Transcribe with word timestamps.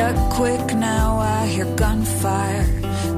Duck 0.00 0.30
quick 0.30 0.74
now, 0.76 1.18
I 1.18 1.46
hear 1.46 1.66
gunfire. 1.76 2.64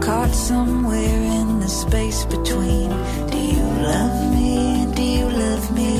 Caught 0.00 0.34
somewhere 0.34 1.20
in 1.38 1.60
the 1.60 1.68
space 1.68 2.24
between. 2.24 2.90
Do 3.30 3.38
you 3.38 3.66
love 3.92 4.18
me? 4.34 4.92
Do 4.92 5.04
you 5.18 5.26
love 5.44 5.64
me? 5.76 5.94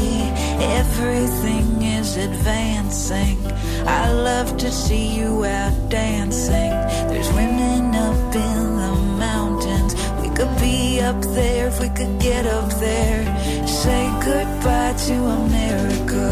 Everything 0.80 1.82
is 1.82 2.16
advancing. 2.16 3.38
I 3.86 4.10
love 4.10 4.56
to 4.56 4.72
see 4.72 5.06
you 5.18 5.44
out 5.44 5.88
dancing. 5.88 6.74
There's 7.10 7.32
women 7.32 7.94
up 7.94 8.34
in 8.34 8.62
the 8.82 8.94
mountains. 9.26 9.94
We 10.20 10.34
could 10.36 10.54
be 10.58 11.00
up 11.00 11.22
there 11.38 11.68
if 11.68 11.78
we 11.78 11.90
could 11.90 12.18
get 12.18 12.44
up 12.44 12.68
there. 12.80 13.22
Say 13.68 14.02
goodbye 14.24 14.94
to 15.06 15.14
America. 15.42 16.28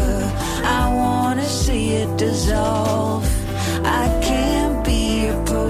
I 0.65 0.93
wanna 0.93 1.45
see 1.45 1.93
it 2.01 2.17
dissolve. 2.17 3.30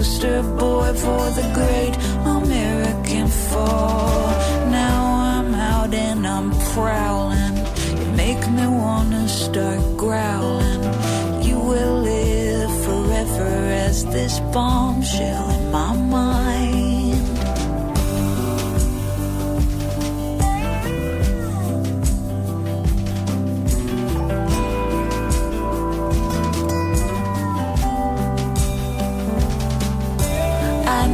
Poster 0.01 0.41
boy 0.57 0.93
for 0.93 1.29
the 1.37 1.47
great 1.53 1.95
American 2.25 3.27
fall. 3.27 4.31
Now 4.71 5.03
I'm 5.35 5.53
out 5.53 5.93
and 5.93 6.25
I'm 6.25 6.49
prowling. 6.73 7.55
You 7.99 8.11
make 8.13 8.43
me 8.49 8.65
wanna 8.65 9.27
start 9.29 9.79
growling. 9.97 10.81
You 11.43 11.59
will 11.59 11.97
live 12.01 12.71
forever 12.83 13.53
as 13.87 14.03
this 14.07 14.39
bombshell 14.51 15.51
in 15.51 15.71
my 15.71 15.95
mind. 15.95 16.60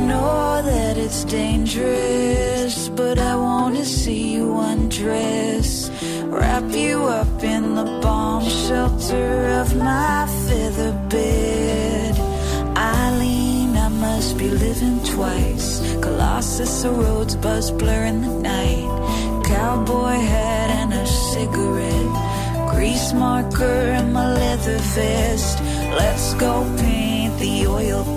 Know 0.07 0.61
that 0.61 0.97
it's 0.97 1.23
dangerous, 1.25 2.89
but 2.89 3.19
I 3.19 3.35
wanna 3.35 3.85
see 3.85 4.33
you 4.35 4.59
undress. 4.59 5.89
Wrap 6.25 6.71
you 6.71 6.97
up 7.03 7.43
in 7.43 7.75
the 7.75 7.87
bomb 8.01 8.45
shelter 8.65 9.29
of 9.61 9.75
my 9.75 10.25
feather 10.45 10.93
bed. 11.09 12.13
Eileen, 12.77 13.75
I 13.77 13.89
must 13.89 14.37
be 14.37 14.49
living 14.49 14.99
twice. 15.03 15.69
Colossus, 16.01 16.83
the 16.83 16.91
roads 16.91 17.35
buzz 17.35 17.71
blur 17.71 18.05
in 18.11 18.21
the 18.21 18.35
night. 18.53 18.89
Cowboy 19.45 20.17
hat 20.33 20.69
and 20.79 20.93
a 20.93 21.05
cigarette. 21.05 22.13
Grease 22.73 23.13
marker 23.13 23.79
and 23.97 24.13
my 24.13 24.27
leather 24.33 24.79
vest. 24.95 25.59
Let's 26.01 26.33
go 26.35 26.53
paint 26.77 27.37
the 27.39 27.67
oil. 27.67 28.16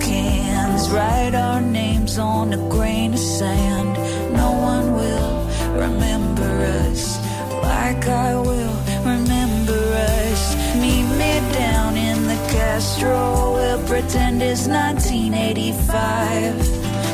Write 0.91 1.35
our 1.35 1.61
names 1.61 2.17
on 2.17 2.51
a 2.51 2.57
grain 2.67 3.13
of 3.13 3.19
sand. 3.19 3.95
No 4.33 4.51
one 4.51 4.93
will 4.93 5.47
remember 5.79 6.51
us 6.83 7.17
like 7.63 8.05
I 8.09 8.35
will 8.35 8.75
remember 9.05 9.79
us. 10.17 10.55
Meet 10.75 11.07
me 11.21 11.39
down 11.53 11.95
in 11.95 12.27
the 12.27 12.35
Castro. 12.51 13.53
We'll 13.53 13.87
pretend 13.87 14.43
it's 14.43 14.67
1985. 14.67 16.57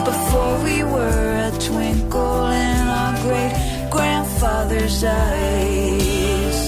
Before 0.05 0.57
we 0.63 0.83
were 0.83 1.49
a 1.49 1.51
twinkle 1.59 2.47
in 2.47 2.87
our 2.87 3.13
great 3.21 3.53
grandfather's 3.91 5.03
eyes. 5.03 6.59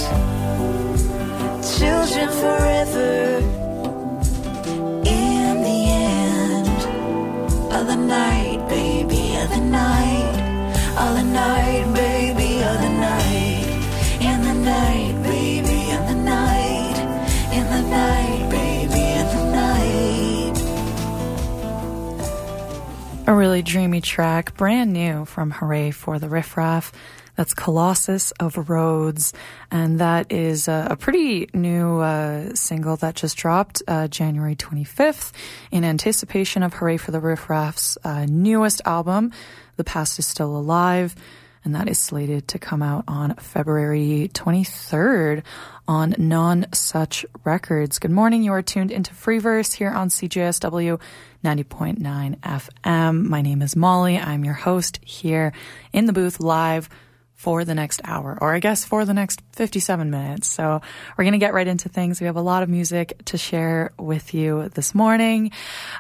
Children 1.80 2.30
forever. 2.30 3.59
Night, 8.09 8.68
baby, 8.68 9.38
night, 9.62 10.66
night, 11.31 11.94
baby, 11.94 12.64
of 12.64 12.81
the 12.81 12.90
night, 12.90 13.68
in 14.20 14.42
the 14.42 14.53
night, 14.56 15.14
baby, 15.22 15.92
the 16.08 16.16
night, 16.16 16.98
in 17.53 17.66
the 17.69 17.81
night, 17.88 18.50
baby, 18.50 19.19
the 19.36 19.44
night. 19.52 20.58
A 23.28 23.36
really 23.36 23.62
dreamy 23.62 24.02
track, 24.02 24.58
brand 24.58 24.92
new 24.92 25.25
from 25.25 25.52
Hurray 25.52 25.92
For 25.92 26.18
The 26.18 26.30
Riff 26.30 26.58
Raff. 26.58 26.92
That's 27.39 27.53
Colossus 27.53 28.31
of 28.31 28.69
Roads. 28.69 29.31
And 29.72 30.01
that 30.01 30.29
is 30.29 30.67
a, 30.67 30.89
a 30.91 30.97
pretty 30.97 31.50
new 31.53 32.01
uh, 32.01 32.53
single 32.53 32.97
that 32.97 33.16
just 33.16 33.38
dropped 33.38 33.81
uh, 33.88 34.09
January 34.09 34.57
25th 34.57 35.31
in 35.72 35.85
anticipation 35.85 36.63
of 36.63 36.73
Hurray 36.73 36.97
For 36.97 37.11
The 37.11 37.22
Riff 37.22 37.50
Raff's 37.50 37.97
uh, 38.03 38.25
newest 38.25 38.81
album, 38.83 39.31
The 39.77 39.85
Past 39.85 40.19
is 40.19 40.27
Still 40.27 40.57
Alive. 40.57 41.16
And 41.63 41.73
that 41.75 41.88
is 41.88 41.97
slated 41.97 42.50
to 42.50 42.59
come 42.59 42.81
out 42.81 43.05
on 43.07 43.35
February 43.35 44.29
23rd 44.33 45.44
on 45.88 46.11
Nonesuch 46.16 47.23
Records. 47.45 48.00
Good 48.00 48.11
morning. 48.11 48.44
You 48.44 48.51
are 48.51 48.61
tuned 48.61 48.91
into 48.91 49.13
Free 49.13 49.39
Verse 49.39 49.71
here 49.71 49.91
on 49.91 50.09
CJSW 50.09 51.00
90.9 51.45 52.39
FM. 52.41 53.23
My 53.23 53.41
name 53.41 53.61
is 53.61 53.77
Molly. 53.77 54.17
I'm 54.17 54.44
your 54.44 54.56
host 54.56 55.00
here 55.06 55.53
in 55.94 56.06
the 56.06 56.11
booth 56.11 56.41
live 56.41 56.89
for 57.39 57.63
the 57.63 57.73
next 57.73 58.01
hour, 58.03 58.38
or 58.41 58.53
I 58.53 58.59
guess 58.59 58.83
for 58.83 59.05
the 59.05 59.13
next 59.13 59.41
57 59.53 60.09
minutes. 60.09 60.45
So 60.45 60.81
we're 61.17 61.23
going 61.23 61.31
to 61.31 61.38
get 61.38 61.53
right 61.53 61.69
into 61.69 61.88
things. 61.88 62.19
We 62.19 62.25
have 62.25 62.35
a 62.35 62.41
lot 62.41 62.63
of 62.63 62.69
music 62.69 63.23
to 63.27 63.38
share 63.38 63.94
with 63.97 64.33
you 64.33 64.67
this 64.73 64.94
morning. 64.94 65.51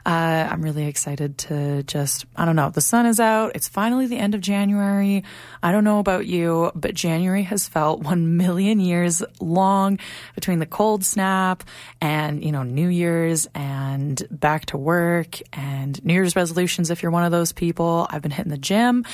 Uh, 0.05 0.49
I'm 0.51 0.61
really 0.61 0.85
excited 0.85 1.37
to 1.37 1.83
just, 1.83 2.25
I 2.35 2.43
don't 2.43 2.57
know, 2.57 2.71
the 2.71 2.81
sun 2.81 3.05
is 3.05 3.21
out. 3.21 3.53
It's 3.55 3.69
finally 3.69 4.05
the 4.05 4.17
end 4.17 4.35
of 4.35 4.41
January. 4.41 5.23
I 5.63 5.71
don't 5.71 5.85
know 5.85 5.99
about 5.99 6.25
you, 6.25 6.73
but 6.75 6.93
January 6.93 7.43
has 7.43 7.69
felt 7.69 8.03
one 8.03 8.35
million 8.35 8.81
years 8.81 9.23
long 9.39 9.97
between 10.35 10.59
the 10.59 10.65
cold 10.65 11.05
snap 11.05 11.63
and, 12.01 12.43
you 12.43 12.51
know, 12.51 12.63
New 12.63 12.89
Year's 12.89 13.47
and 13.55 14.21
back 14.29 14.65
to 14.67 14.77
work 14.77 15.39
and 15.53 16.03
New 16.03 16.15
Year's 16.15 16.35
resolutions 16.35 16.91
if 16.91 17.01
you're 17.01 17.13
one 17.13 17.23
of 17.23 17.31
those 17.31 17.53
people. 17.53 18.07
I've 18.09 18.21
been 18.21 18.31
hitting 18.31 18.51
the 18.51 18.57
gym 18.57 19.05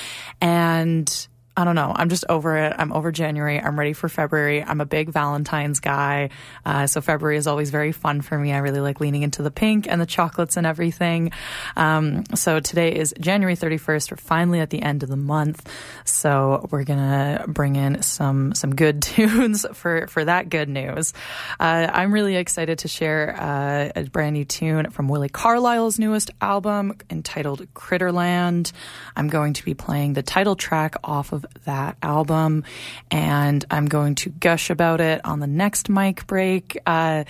and 0.41 1.27
I 1.57 1.63
don't 1.63 1.75
know. 1.75 1.93
I'm 1.95 2.09
just 2.09 2.25
over 2.27 2.57
it. 2.57 2.73
I'm 2.77 2.91
over 2.91 3.13
January. 3.13 3.61
I'm 3.61 3.79
ready 3.79 3.93
for 3.93 4.09
February. 4.09 4.61
I'm 4.61 4.81
a 4.81 4.85
big 4.85 5.09
Valentine's 5.09 5.79
guy. 5.79 6.29
Uh, 6.65 6.85
so 6.85 6.99
February 6.99 7.37
is 7.37 7.47
always 7.47 7.69
very 7.69 7.93
fun 7.93 8.21
for 8.21 8.37
me. 8.37 8.51
I 8.51 8.57
really 8.57 8.81
like 8.81 8.99
leaning 8.99 9.23
into 9.23 9.41
the 9.41 9.51
pink 9.51 9.87
and 9.87 10.01
the 10.01 10.05
chocolates 10.05 10.57
and 10.57 10.67
everything. 10.67 11.31
Um, 11.77 12.25
so 12.35 12.59
today 12.59 12.93
is 12.93 13.13
January 13.21 13.55
31st. 13.55 14.11
We're 14.11 14.17
finally 14.17 14.59
at 14.59 14.69
the 14.69 14.81
end 14.81 15.03
of 15.03 15.07
the 15.07 15.15
month. 15.15 15.69
So 16.03 16.67
we're 16.71 16.83
going 16.83 16.99
to 16.99 17.45
bring 17.47 17.77
in 17.77 18.01
some, 18.01 18.53
some 18.53 18.75
good 18.75 19.01
tunes 19.01 19.65
for, 19.71 20.07
for 20.07 20.25
that 20.25 20.49
good 20.49 20.67
news. 20.67 21.13
Uh, 21.57 21.87
I'm 21.89 22.13
really 22.13 22.35
excited 22.35 22.79
to 22.79 22.89
share 22.89 23.33
uh, 23.39 23.91
a 23.95 24.03
brand 24.09 24.33
new 24.33 24.43
tune 24.43 24.89
from 24.89 25.07
Willi 25.07 25.29
Carlisle's 25.29 25.99
newest 25.99 26.31
album 26.41 26.97
entitled 27.09 27.65
Critterland. 27.73 28.73
I'm 29.15 29.29
going 29.29 29.53
to 29.53 29.63
be 29.63 29.73
playing 29.73 30.13
the 30.13 30.23
title 30.23 30.57
track 30.57 30.95
off 31.01 31.31
of 31.31 31.44
that 31.65 31.97
album, 32.01 32.63
and 33.11 33.63
I'm 33.69 33.85
going 33.87 34.15
to 34.15 34.29
gush 34.29 34.69
about 34.69 35.01
it 35.01 35.23
on 35.25 35.39
the 35.39 35.47
next 35.47 35.89
mic 35.89 36.27
break. 36.27 36.77
Uh, 36.85 37.23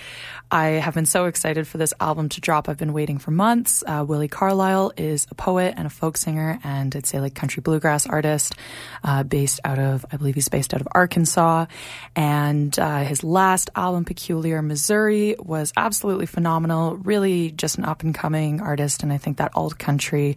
I 0.50 0.66
have 0.66 0.94
been 0.94 1.06
so 1.06 1.26
excited 1.26 1.66
for 1.66 1.78
this 1.78 1.92
album 2.00 2.28
to 2.30 2.40
drop. 2.40 2.68
I've 2.68 2.78
been 2.78 2.92
waiting 2.92 3.18
for 3.18 3.30
months. 3.30 3.82
Uh, 3.86 4.04
Willi 4.06 4.28
Carlisle 4.28 4.92
is 4.96 5.26
a 5.30 5.34
poet 5.34 5.74
and 5.76 5.86
a 5.86 5.90
folk 5.90 6.16
singer, 6.16 6.58
and 6.62 6.94
I'd 6.94 7.06
say 7.06 7.20
like 7.20 7.34
country 7.34 7.60
bluegrass 7.60 8.06
artist, 8.06 8.54
uh, 9.02 9.22
based 9.22 9.60
out 9.64 9.78
of, 9.78 10.04
I 10.12 10.16
believe 10.16 10.34
he's 10.34 10.48
based 10.48 10.74
out 10.74 10.80
of 10.80 10.88
Arkansas. 10.92 11.66
And 12.14 12.78
uh, 12.78 13.00
his 13.00 13.24
last 13.24 13.70
album, 13.74 14.04
Peculiar 14.04 14.62
Missouri, 14.62 15.36
was 15.38 15.72
absolutely 15.76 16.26
phenomenal. 16.26 16.96
Really 16.96 17.50
just 17.50 17.78
an 17.78 17.84
up 17.84 18.02
and 18.02 18.14
coming 18.14 18.60
artist, 18.60 19.02
and 19.02 19.12
I 19.12 19.18
think 19.18 19.38
that 19.38 19.52
old 19.54 19.78
country 19.78 20.36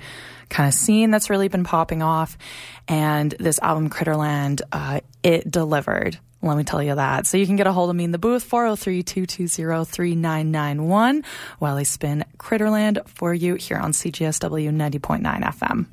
kind 0.50 0.68
of 0.68 0.74
scene 0.74 1.12
that's 1.12 1.30
really 1.30 1.48
been 1.48 1.64
popping 1.64 2.02
off. 2.02 2.38
And 2.90 3.32
this 3.40 3.60
album, 3.60 3.90
Critterland, 3.92 4.62
uh, 4.72 5.02
it 5.22 5.50
delivered. 5.50 6.18
Let 6.42 6.58
me 6.58 6.64
tell 6.64 6.82
you 6.82 6.96
that. 6.96 7.28
So 7.28 7.38
you 7.38 7.46
can 7.46 7.56
get 7.56 7.68
a 7.68 7.72
hold 7.72 7.90
of 7.90 7.96
me 7.96 8.04
in 8.04 8.12
the 8.12 8.18
booth, 8.18 8.44
403 8.44 9.04
220 9.04 9.86
3991, 9.86 11.24
while 11.60 11.78
I 11.78 11.84
spin 11.84 12.26
Critterland 12.38 13.08
for 13.08 13.34
you 13.34 13.56
here 13.56 13.78
on 13.78 13.92
CJSW 13.92 14.72
90.9 14.72 15.44
FM. 15.44 15.86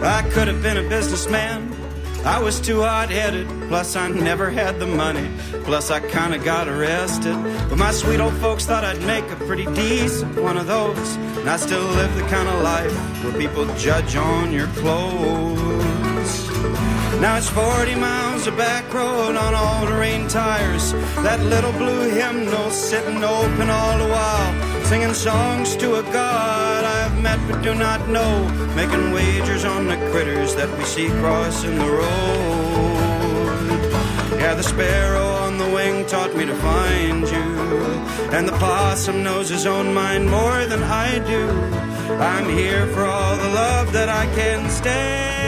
I 0.00 0.22
could 0.30 0.48
have 0.48 0.62
been 0.62 0.78
a 0.78 0.88
businessman 0.88 1.77
I 2.24 2.40
was 2.40 2.60
too 2.60 2.82
hot 2.82 3.10
headed, 3.10 3.48
plus 3.68 3.96
I 3.96 4.08
never 4.08 4.50
had 4.50 4.78
the 4.78 4.86
money, 4.86 5.28
plus 5.64 5.90
I 5.90 6.00
kinda 6.00 6.38
got 6.38 6.68
arrested. 6.68 7.36
But 7.68 7.78
my 7.78 7.92
sweet 7.92 8.20
old 8.20 8.34
folks 8.34 8.66
thought 8.66 8.84
I'd 8.84 9.02
make 9.02 9.30
a 9.30 9.36
pretty 9.36 9.66
decent 9.66 10.36
one 10.40 10.56
of 10.56 10.66
those. 10.66 11.16
And 11.38 11.48
I 11.48 11.56
still 11.56 11.82
live 11.82 12.14
the 12.16 12.22
kind 12.22 12.48
of 12.48 12.62
life 12.62 12.92
where 13.24 13.32
people 13.32 13.66
judge 13.76 14.16
on 14.16 14.52
your 14.52 14.66
clothes. 14.68 15.78
Now 17.20 17.36
it's 17.36 17.50
40 17.50 17.96
miles 17.96 18.46
of 18.46 18.56
back 18.56 18.94
road 18.94 19.34
on 19.34 19.52
all 19.52 19.84
terrain 19.86 20.28
tires. 20.28 20.92
That 21.26 21.40
little 21.40 21.72
blue 21.72 22.10
hymnal 22.10 22.70
sitting 22.70 23.24
open 23.24 23.68
all 23.68 23.98
the 23.98 24.06
while, 24.06 24.84
singing 24.84 25.14
songs 25.14 25.76
to 25.78 25.96
a 25.96 26.02
God 26.04 26.84
I've 26.84 27.20
met 27.20 27.40
but 27.50 27.60
do 27.60 27.74
not 27.74 28.08
know, 28.08 28.48
making 28.76 29.10
wagers 29.10 29.64
on 29.64 29.88
the 29.88 29.96
critters 30.12 30.54
that 30.54 30.70
we 30.78 30.84
see 30.84 31.08
crossing 31.08 31.76
the 31.76 31.90
road. 31.90 32.98
Yeah, 34.38 34.54
the 34.54 34.62
sparrow 34.62 35.26
on 35.26 35.58
the 35.58 35.68
wing 35.70 36.06
taught 36.06 36.36
me 36.36 36.46
to 36.46 36.54
find 36.54 37.28
you, 37.28 37.48
and 38.30 38.46
the 38.46 38.56
possum 38.58 39.24
knows 39.24 39.48
his 39.48 39.66
own 39.66 39.92
mind 39.92 40.30
more 40.30 40.66
than 40.66 40.84
I 40.84 41.18
do. 41.18 41.50
I'm 42.22 42.48
here 42.48 42.86
for 42.86 43.04
all 43.04 43.36
the 43.36 43.48
love 43.48 43.92
that 43.92 44.08
I 44.08 44.26
can 44.36 44.70
stand. 44.70 45.47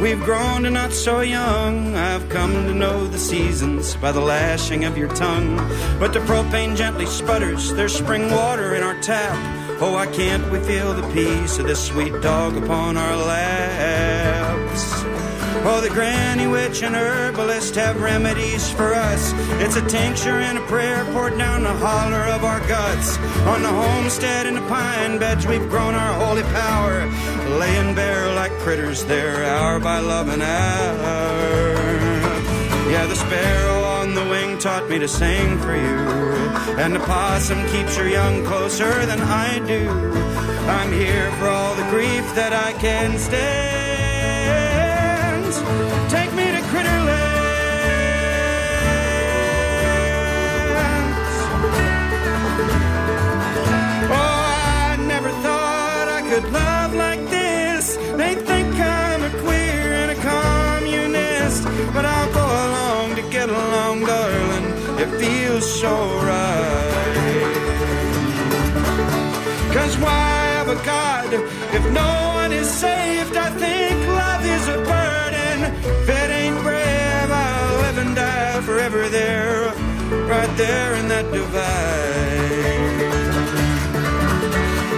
We've 0.00 0.20
grown 0.20 0.62
to 0.62 0.70
not 0.70 0.92
so 0.92 1.20
young. 1.20 1.94
I've 1.94 2.28
come 2.28 2.52
to 2.52 2.74
know 2.74 3.06
the 3.06 3.18
seasons 3.18 3.96
by 3.96 4.12
the 4.12 4.20
lashing 4.20 4.84
of 4.84 4.96
your 4.96 5.08
tongue. 5.08 5.56
But 5.98 6.12
the 6.12 6.20
propane 6.20 6.76
gently 6.76 7.06
sputters, 7.06 7.72
there's 7.74 7.94
spring 7.94 8.30
water 8.30 8.74
in 8.74 8.82
our 8.82 9.00
tap. 9.02 9.36
Oh, 9.80 9.92
why 9.92 10.06
can't 10.06 10.50
we 10.50 10.58
feel 10.60 10.92
the 10.94 11.08
peace 11.12 11.58
of 11.58 11.66
this 11.66 11.84
sweet 11.86 12.12
dog 12.22 12.56
upon 12.56 12.96
our 12.96 13.16
laps? 13.16 14.09
Oh, 15.62 15.82
the 15.82 15.90
granny 15.90 16.46
witch 16.46 16.82
and 16.82 16.96
herbalist 16.96 17.74
have 17.74 18.00
remedies 18.00 18.72
for 18.72 18.94
us. 18.94 19.32
It's 19.60 19.76
a 19.76 19.86
tincture 19.86 20.40
and 20.40 20.56
a 20.56 20.62
prayer 20.62 21.04
poured 21.12 21.36
down 21.36 21.64
the 21.64 21.74
holler 21.74 22.24
of 22.32 22.44
our 22.44 22.60
guts. 22.66 23.18
On 23.46 23.60
the 23.62 23.68
homestead 23.68 24.46
in 24.46 24.54
the 24.54 24.62
pine 24.62 25.18
beds, 25.18 25.46
we've 25.46 25.68
grown 25.68 25.94
our 25.94 26.14
holy 26.14 26.44
power, 26.44 27.06
laying 27.58 27.94
bare 27.94 28.34
like 28.34 28.52
critters 28.60 29.04
there, 29.04 29.44
hour 29.44 29.78
by 29.78 29.98
love 29.98 30.28
and 30.28 30.40
hour. 30.40 31.74
Yeah, 32.90 33.06
the 33.06 33.16
sparrow 33.16 33.82
on 33.82 34.14
the 34.14 34.24
wing 34.24 34.58
taught 34.58 34.88
me 34.88 34.98
to 34.98 35.08
sing 35.08 35.58
for 35.58 35.76
you, 35.76 35.98
and 36.80 36.94
the 36.94 37.00
possum 37.00 37.66
keeps 37.68 37.98
your 37.98 38.08
young 38.08 38.46
closer 38.46 39.04
than 39.04 39.20
I 39.20 39.58
do. 39.66 39.90
I'm 40.70 40.90
here 40.90 41.30
for 41.32 41.48
all 41.48 41.74
the 41.74 41.88
grief 41.90 42.34
that 42.34 42.54
I 42.54 42.72
can 42.80 43.18
stand. 43.18 43.79
Take 46.08 46.32
me 46.34 46.46
to 46.56 46.60
Critterland. 46.70 47.40
Oh, 54.10 54.90
I 54.90 54.96
never 55.12 55.30
thought 55.44 56.06
I 56.08 56.22
could 56.28 56.46
love 56.52 56.94
like 56.94 57.22
this. 57.30 57.96
They 58.20 58.34
think 58.34 58.68
I'm 58.74 59.22
a 59.22 59.30
queer 59.42 59.92
and 60.02 60.10
a 60.10 60.18
communist, 60.32 61.64
but 61.94 62.04
I'll 62.04 62.32
go 62.32 62.46
along 62.66 63.16
to 63.16 63.22
get 63.30 63.48
along, 63.48 64.06
darling. 64.06 64.66
It 65.02 65.10
feels 65.20 65.66
so 65.80 65.94
right. 66.30 67.00
Cause 69.72 69.96
why 69.98 70.28
have 70.58 70.68
a 70.68 70.78
God 70.84 71.32
if 71.78 71.84
no 71.92 72.10
one 72.34 72.52
is 72.52 72.68
saved? 72.68 73.36
I 73.36 73.50
think 73.50 73.96
love 74.08 74.44
is 74.44 74.68
a. 74.68 74.99
If 75.82 76.08
it 76.08 76.30
ain't 76.30 76.62
brave, 76.62 77.30
I'll 77.30 77.76
live 77.82 77.98
and 77.98 78.14
die 78.14 78.60
forever 78.62 79.08
there, 79.08 79.72
right 80.26 80.56
there 80.56 80.94
in 80.96 81.08
that 81.08 81.30
divide. 81.32 82.70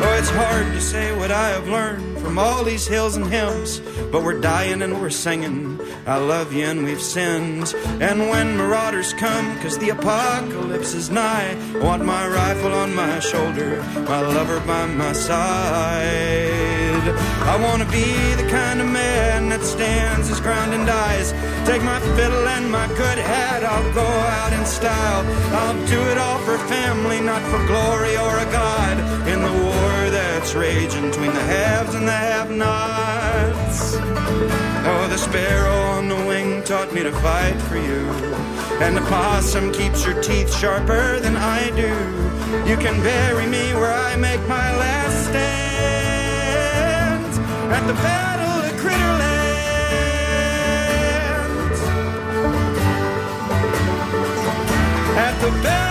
Oh, 0.05 0.17
it's 0.19 0.31
hard 0.31 0.67
to 0.73 0.81
say 0.81 1.17
what 1.17 1.31
I 1.31 1.51
have 1.51 1.69
learned 1.69 2.19
from 2.19 2.39
all 2.39 2.65
these 2.65 2.87
hills 2.87 3.15
and 3.15 3.27
hymns, 3.27 3.81
but 4.11 4.25
we're 4.25 4.41
dying 4.41 4.83
and 4.83 5.01
we're 5.01 5.11
singing. 5.11 5.79
I 6.07 6.17
love 6.17 6.53
you 6.53 6.65
and 6.65 6.85
we've 6.85 7.01
sinned. 7.01 7.73
And 8.01 8.29
when 8.29 8.57
marauders 8.57 9.13
come, 9.13 9.61
cause 9.61 9.79
the 9.79 9.91
apocalypse 9.91 10.95
is 10.95 11.11
nigh, 11.11 11.57
I 11.75 11.79
want 11.79 12.05
my 12.05 12.27
rifle 12.27 12.73
on 12.73 12.95
my 12.95 13.21
shoulder, 13.21 13.83
my 13.95 14.21
lover 14.23 14.61
by 14.61 14.87
my 14.87 15.13
side. 15.13 16.72
I 17.53 17.57
wanna 17.61 17.85
be 17.87 18.35
the 18.41 18.49
kind 18.49 18.81
of 18.81 18.87
man 18.87 19.49
that 19.51 19.63
stands 19.63 20.29
his 20.29 20.41
ground 20.41 20.73
and 20.73 20.87
dies. 20.87 21.33
Take 21.67 21.83
my 21.83 22.01
fiddle 22.17 22.47
and 22.49 22.71
my 22.71 22.87
good 22.89 23.19
hat, 23.19 23.65
I'll 23.65 23.93
go 23.93 24.07
out 24.41 24.53
in 24.53 24.65
style. 24.65 25.23
I'll 25.53 25.87
do 25.87 26.01
it 26.11 26.19
all 26.19 26.39
for 26.39 26.57
family, 26.69 27.21
not 27.21 27.43
for 27.51 27.59
glory 27.67 28.17
or 28.17 28.39
a 28.39 28.49
god. 28.53 28.97
In 29.29 29.43
the 29.43 29.53
war 29.53 30.11
that's 30.11 30.55
raging 30.55 31.11
between 31.11 31.35
the 31.35 31.47
haves 31.55 31.95
and 31.95 32.07
the 32.07 32.13
have-nots. 32.13 33.97
Oh, 34.85 35.07
the 35.11 35.19
sparrow 35.19 35.81
on 35.99 36.09
the 36.09 36.17
wing 36.17 36.63
taught 36.65 36.93
me 36.93 37.03
to 37.03 37.13
fight 37.13 37.61
for 37.69 37.77
you. 37.77 38.03
And 38.81 38.97
the 38.97 39.03
possum 39.03 39.73
keeps 39.73 40.05
your 40.07 40.21
teeth 40.23 40.53
sharper 40.55 41.21
than 41.21 41.37
I 41.37 41.71
do. 41.71 41.93
You 42.69 42.77
can 42.77 43.03
bury 43.03 43.47
me 43.47 43.75
where 43.75 43.93
I 43.93 44.17
make 44.17 44.41
my 44.49 44.77
last 44.77 45.29
stand 45.29 45.72
at 47.73 47.87
the 47.87 47.95
battle 47.95 48.69
of 48.69 48.73
Critterland. 48.83 49.23
At 55.17 55.41
the 55.41 55.51
battle 55.63 55.82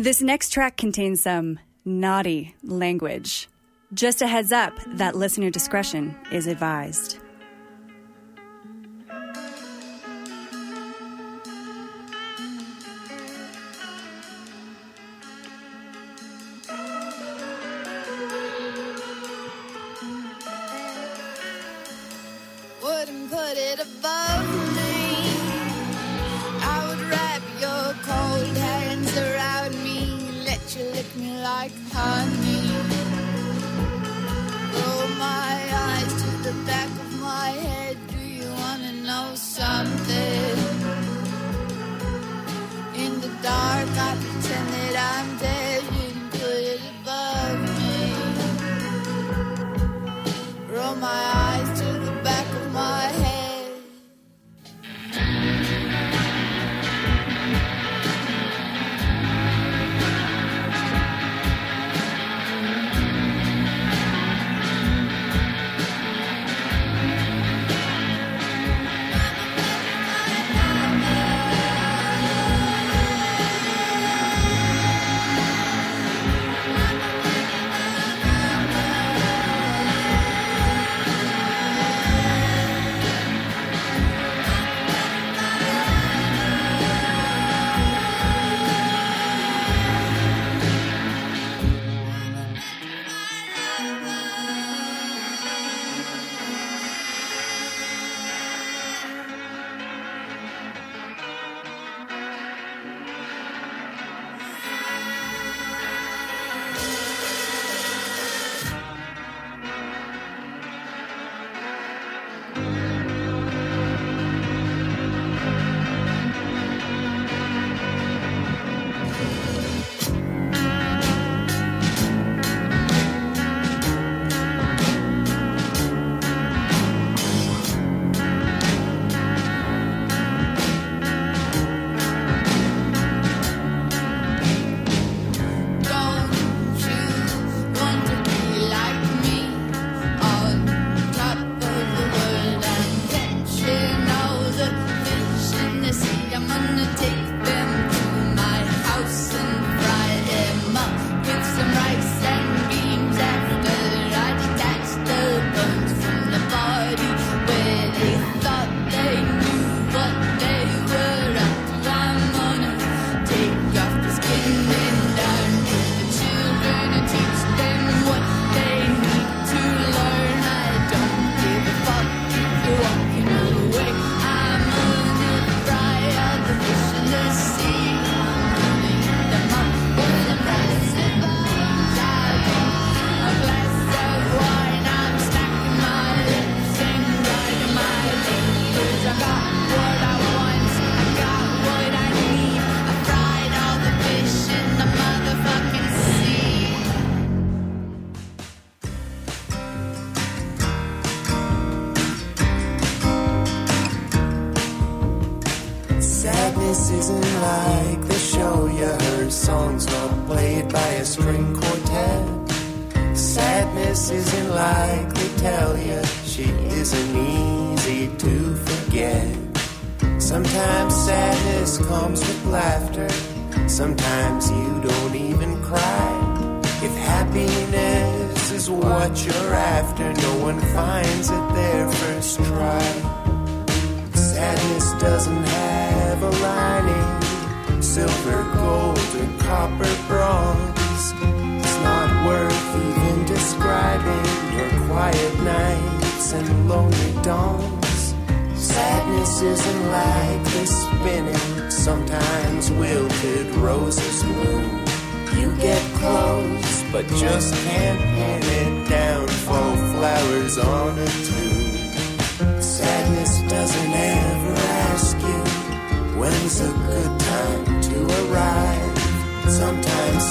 This 0.00 0.22
next 0.22 0.50
track 0.50 0.76
contains 0.76 1.22
some 1.22 1.58
naughty 1.84 2.54
language. 2.62 3.48
Just 3.92 4.22
a 4.22 4.28
heads 4.28 4.52
up 4.52 4.78
that 4.94 5.16
listener 5.16 5.50
discretion 5.50 6.14
is 6.30 6.46
advised. 6.46 7.18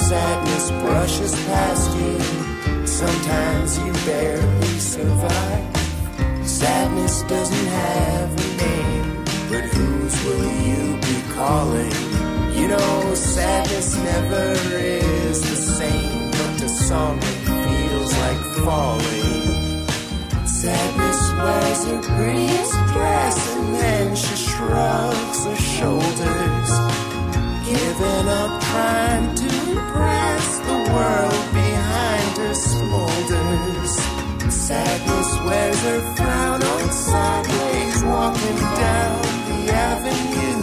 Sadness 0.07 0.71
brushes 0.71 1.35
past 1.47 1.97
you, 1.97 2.87
sometimes 2.87 3.77
you 3.77 3.91
barely 4.05 4.79
survive. 4.79 5.77
Sadness 6.47 7.23
doesn't 7.23 7.67
have 7.83 8.29
a 8.31 8.49
name, 8.63 9.25
but 9.51 9.63
whose 9.65 10.15
will 10.23 10.47
you 10.67 10.95
be 11.07 11.17
calling? 11.33 11.91
You 12.57 12.69
know, 12.69 13.15
sadness 13.15 13.97
never 13.97 14.53
is 14.77 15.41
the 15.41 15.59
same, 15.77 16.31
but 16.31 16.51
to 16.59 16.69
some 16.69 17.17
it 17.17 17.37
feels 17.49 18.11
like 18.23 18.41
falling. 18.63 19.87
Sadness 20.47 21.21
wears 21.43 21.81
her 21.89 22.01
prettiest 22.15 22.75
dress 22.93 23.55
and 23.57 23.75
then 23.75 24.15
she 24.15 24.35
shrugs 24.37 25.39
her 25.47 25.59
shoulders, 25.75 26.71
giving 27.67 28.27
up 28.41 28.61
trying 28.71 29.35
to 29.35 29.56
impress 29.87 30.59
the 30.59 30.79
world 30.93 31.45
behind 31.53 32.37
her 32.37 32.55
smolders. 32.55 33.91
Sadness 34.51 35.29
wears 35.45 35.81
her 35.81 36.15
frown 36.15 36.61
on 36.63 36.91
sideways, 36.91 38.03
walking 38.03 38.59
down 38.85 39.21
the 39.49 39.73
avenue, 39.73 40.61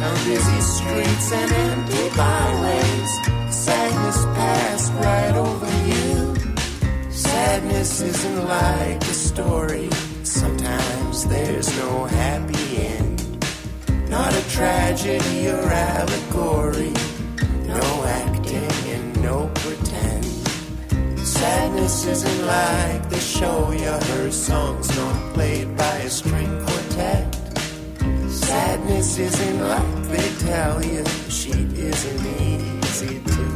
down 0.00 0.16
busy 0.24 0.60
streets 0.60 1.32
and 1.32 1.52
empty 1.52 2.16
byways. 2.16 3.10
Sadness 3.50 4.24
passed 4.36 4.92
right 4.94 5.34
over 5.34 5.72
you. 5.90 6.34
Sadness 7.10 8.00
isn't 8.00 8.44
like 8.48 9.02
a 9.02 9.14
story. 9.30 9.90
Sometimes 10.22 11.26
there's 11.26 11.76
no 11.78 12.04
happy 12.04 12.76
end. 12.76 13.20
Not 14.08 14.32
a 14.32 14.48
tragedy 14.50 15.48
or 15.48 15.62
allegory. 15.70 16.92
No 17.74 18.04
acting 18.04 18.72
and 18.94 19.22
no 19.22 19.50
pretend. 19.54 20.24
Sadness 21.18 22.06
isn't 22.06 22.46
like 22.46 23.10
the 23.10 23.18
show 23.18 23.72
you 23.72 23.92
heard 24.08 24.32
songs 24.32 24.88
not 24.96 25.34
played 25.34 25.76
by 25.76 25.96
a 25.98 26.08
string 26.08 26.52
quartet. 26.64 27.34
Sadness 28.28 29.18
isn't 29.18 29.60
like 29.68 30.02
they 30.12 30.28
tell 30.46 30.84
you. 30.84 31.04
She 31.28 31.52
isn't 31.90 32.26
easy 32.40 33.20
to 33.20 33.53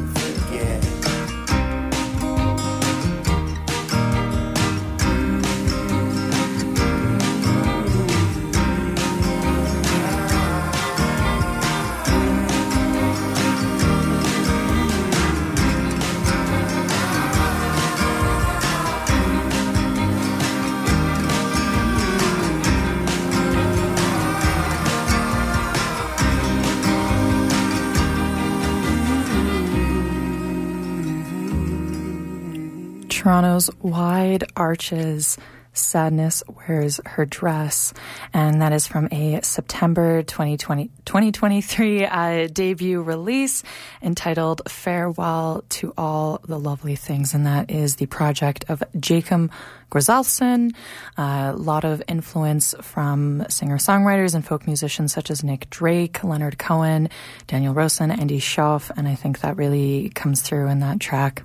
Toronto's 33.18 33.68
Wide 33.82 34.44
Arches. 34.54 35.38
Sadness 35.72 36.44
wears 36.46 37.00
her 37.04 37.26
dress, 37.26 37.92
and 38.32 38.62
that 38.62 38.72
is 38.72 38.86
from 38.86 39.08
a 39.10 39.40
September 39.42 40.22
2020, 40.22 40.88
2023 41.04 42.06
uh, 42.06 42.46
debut 42.46 43.02
release 43.02 43.64
entitled 44.02 44.62
Farewell 44.68 45.64
to 45.70 45.92
All 45.98 46.40
the 46.46 46.60
Lovely 46.60 46.94
Things, 46.94 47.34
and 47.34 47.44
that 47.44 47.72
is 47.72 47.96
the 47.96 48.06
project 48.06 48.66
of 48.68 48.84
Jacob 49.00 49.50
Grisalson. 49.90 50.72
A 51.16 51.54
lot 51.56 51.84
of 51.84 52.00
influence 52.06 52.72
from 52.82 53.44
singer 53.48 53.78
songwriters 53.78 54.36
and 54.36 54.46
folk 54.46 54.64
musicians 54.68 55.12
such 55.12 55.28
as 55.28 55.42
Nick 55.42 55.68
Drake, 55.70 56.22
Leonard 56.22 56.56
Cohen, 56.60 57.08
Daniel 57.48 57.74
Rossen, 57.74 58.16
Andy 58.16 58.38
Shauf, 58.38 58.92
and 58.96 59.08
I 59.08 59.16
think 59.16 59.40
that 59.40 59.56
really 59.56 60.10
comes 60.10 60.40
through 60.40 60.68
in 60.68 60.78
that 60.78 61.00
track. 61.00 61.42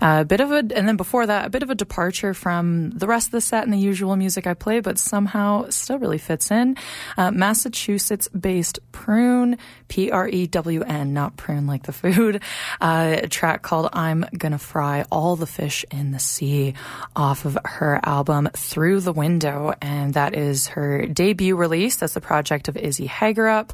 A 0.00 0.24
bit 0.24 0.40
of 0.40 0.50
a, 0.50 0.56
and 0.56 0.88
then 0.88 0.96
before 0.96 1.26
that, 1.26 1.46
a 1.46 1.50
bit 1.50 1.62
of 1.62 1.70
a 1.70 1.74
departure 1.74 2.34
from 2.34 2.90
the 2.90 3.06
rest 3.06 3.28
of 3.28 3.32
the 3.32 3.40
set 3.40 3.64
and 3.64 3.72
the 3.72 3.78
usual 3.78 4.16
music 4.16 4.46
I 4.46 4.54
play, 4.54 4.80
but 4.80 4.98
somehow 4.98 5.68
still 5.70 5.98
really 5.98 6.18
fits 6.18 6.50
in. 6.50 6.76
Uh, 7.16 7.30
Massachusetts 7.30 8.28
based 8.28 8.78
Prewn, 8.92 9.58
P 9.88 10.10
R 10.10 10.28
E 10.28 10.46
W 10.46 10.82
N, 10.82 11.12
not 11.12 11.36
prune 11.36 11.66
like 11.66 11.84
the 11.84 11.92
food, 11.92 12.42
uh, 12.80 13.20
a 13.22 13.28
track 13.28 13.62
called 13.62 13.88
I'm 13.92 14.26
Gonna 14.36 14.58
Fry 14.58 15.04
All 15.10 15.36
the 15.36 15.46
Fish 15.46 15.84
in 15.90 16.12
the 16.12 16.18
Sea 16.18 16.74
off 17.14 17.44
of 17.44 17.56
her 17.64 18.00
album 18.02 18.48
Through 18.54 19.00
the 19.00 19.12
Window. 19.12 19.74
And 19.80 20.14
that 20.14 20.34
is 20.34 20.68
her 20.68 21.06
debut 21.06 21.56
release. 21.56 21.96
That's 21.96 22.14
the 22.14 22.20
project 22.20 22.68
of 22.68 22.76
Izzy 22.76 23.08
Hagerup. 23.08 23.70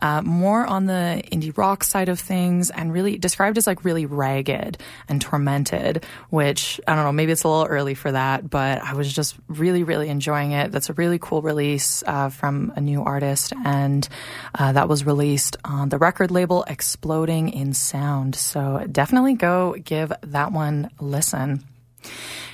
Uh, 0.00 0.22
more 0.22 0.66
on 0.66 0.86
the 0.86 1.22
indie 1.32 1.56
rock 1.56 1.84
side 1.84 2.08
of 2.08 2.20
things 2.20 2.70
and 2.70 2.92
really 2.92 3.18
described 3.18 3.58
as 3.58 3.66
like 3.66 3.84
really 3.84 4.06
ragged 4.06 4.78
and 5.08 5.15
tormented, 5.20 6.04
which 6.30 6.80
I 6.86 6.94
don't 6.94 7.04
know, 7.04 7.12
maybe 7.12 7.32
it's 7.32 7.44
a 7.44 7.48
little 7.48 7.66
early 7.66 7.94
for 7.94 8.12
that, 8.12 8.48
but 8.48 8.82
I 8.82 8.94
was 8.94 9.12
just 9.12 9.36
really, 9.48 9.82
really 9.82 10.08
enjoying 10.08 10.52
it. 10.52 10.72
That's 10.72 10.90
a 10.90 10.94
really 10.94 11.18
cool 11.18 11.42
release 11.42 12.02
uh, 12.06 12.28
from 12.28 12.72
a 12.76 12.80
new 12.80 13.02
artist, 13.02 13.52
and 13.64 14.08
uh, 14.54 14.72
that 14.72 14.88
was 14.88 15.04
released 15.04 15.56
on 15.64 15.88
the 15.88 15.98
record 15.98 16.30
label 16.30 16.64
Exploding 16.68 17.50
in 17.50 17.72
Sound. 17.72 18.34
So 18.34 18.86
definitely 18.90 19.34
go 19.34 19.74
give 19.82 20.12
that 20.22 20.52
one 20.52 20.90
a 20.98 21.04
listen. 21.04 21.64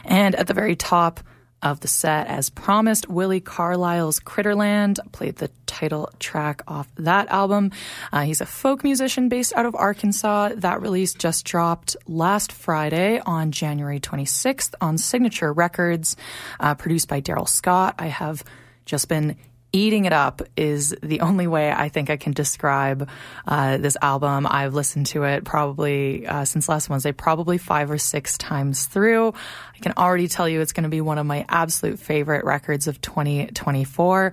And 0.05 0.35
at 0.35 0.47
the 0.47 0.55
very 0.55 0.77
top, 0.77 1.21
of 1.63 1.81
the 1.81 1.89
set. 1.89 2.27
As 2.27 2.51
promised, 2.51 3.09
Willi 3.09 3.41
Carlisle's 3.41 4.21
Critterland 4.21 4.99
played 5.13 5.37
the 5.37 5.51
title 5.67 6.11
track 6.19 6.63
off 6.69 6.89
that 6.97 7.29
album. 7.29 7.71
Uh, 8.13 8.23
he's 8.23 8.41
a 8.41 8.47
folk 8.47 8.85
musician 8.85 9.29
based 9.29 9.53
out 9.55 9.67
of 9.67 9.75
Arkansas. 9.75 10.51
That 10.57 10.83
release 10.83 11.15
just 11.15 11.45
dropped 11.45 11.97
last 12.07 12.53
Friday 12.53 13.21
on 13.25 13.53
January 13.53 14.01
26th 14.01 14.75
on 14.81 14.99
Signature 14.99 15.53
Records, 15.53 16.17
uh, 16.61 16.75
produced 16.75 17.09
by 17.09 17.21
Darrell 17.21 17.47
Scott. 17.47 17.95
I 17.99 18.09
have 18.09 18.45
just 18.85 19.09
been 19.09 19.37
eating 19.73 20.05
it 20.05 20.13
up 20.13 20.43
is 20.57 20.95
the 21.03 21.21
only 21.21 21.47
way 21.47 21.73
I 21.73 21.89
think 21.89 22.11
I 22.11 22.17
can 22.17 22.33
describe 22.33 23.09
uh, 23.47 23.79
this 23.79 23.97
album. 24.03 24.47
I've 24.49 24.75
listened 24.75 25.07
to 25.07 25.25
it 25.25 25.45
probably 25.45 26.27
uh, 26.27 26.45
since 26.45 26.69
last 26.69 26.89
Wednesday, 26.89 27.13
probably 27.13 27.59
five 27.59 27.91
or 27.91 27.99
six 27.99 28.37
times 28.39 28.87
through. 28.87 29.29
I 29.29 29.79
can 29.81 29.95
already 29.97 30.29
tell 30.29 30.49
you 30.49 30.61
it's 30.61 30.73
going 30.73 30.85
to 30.85 30.91
be 30.91 31.01
one 31.01 31.19
of 31.19 31.27
my 31.27 31.45
absolute 31.49 31.99
favorite 31.99 32.45
records 32.45 32.87
of 32.87 33.01
2024, 33.01 34.33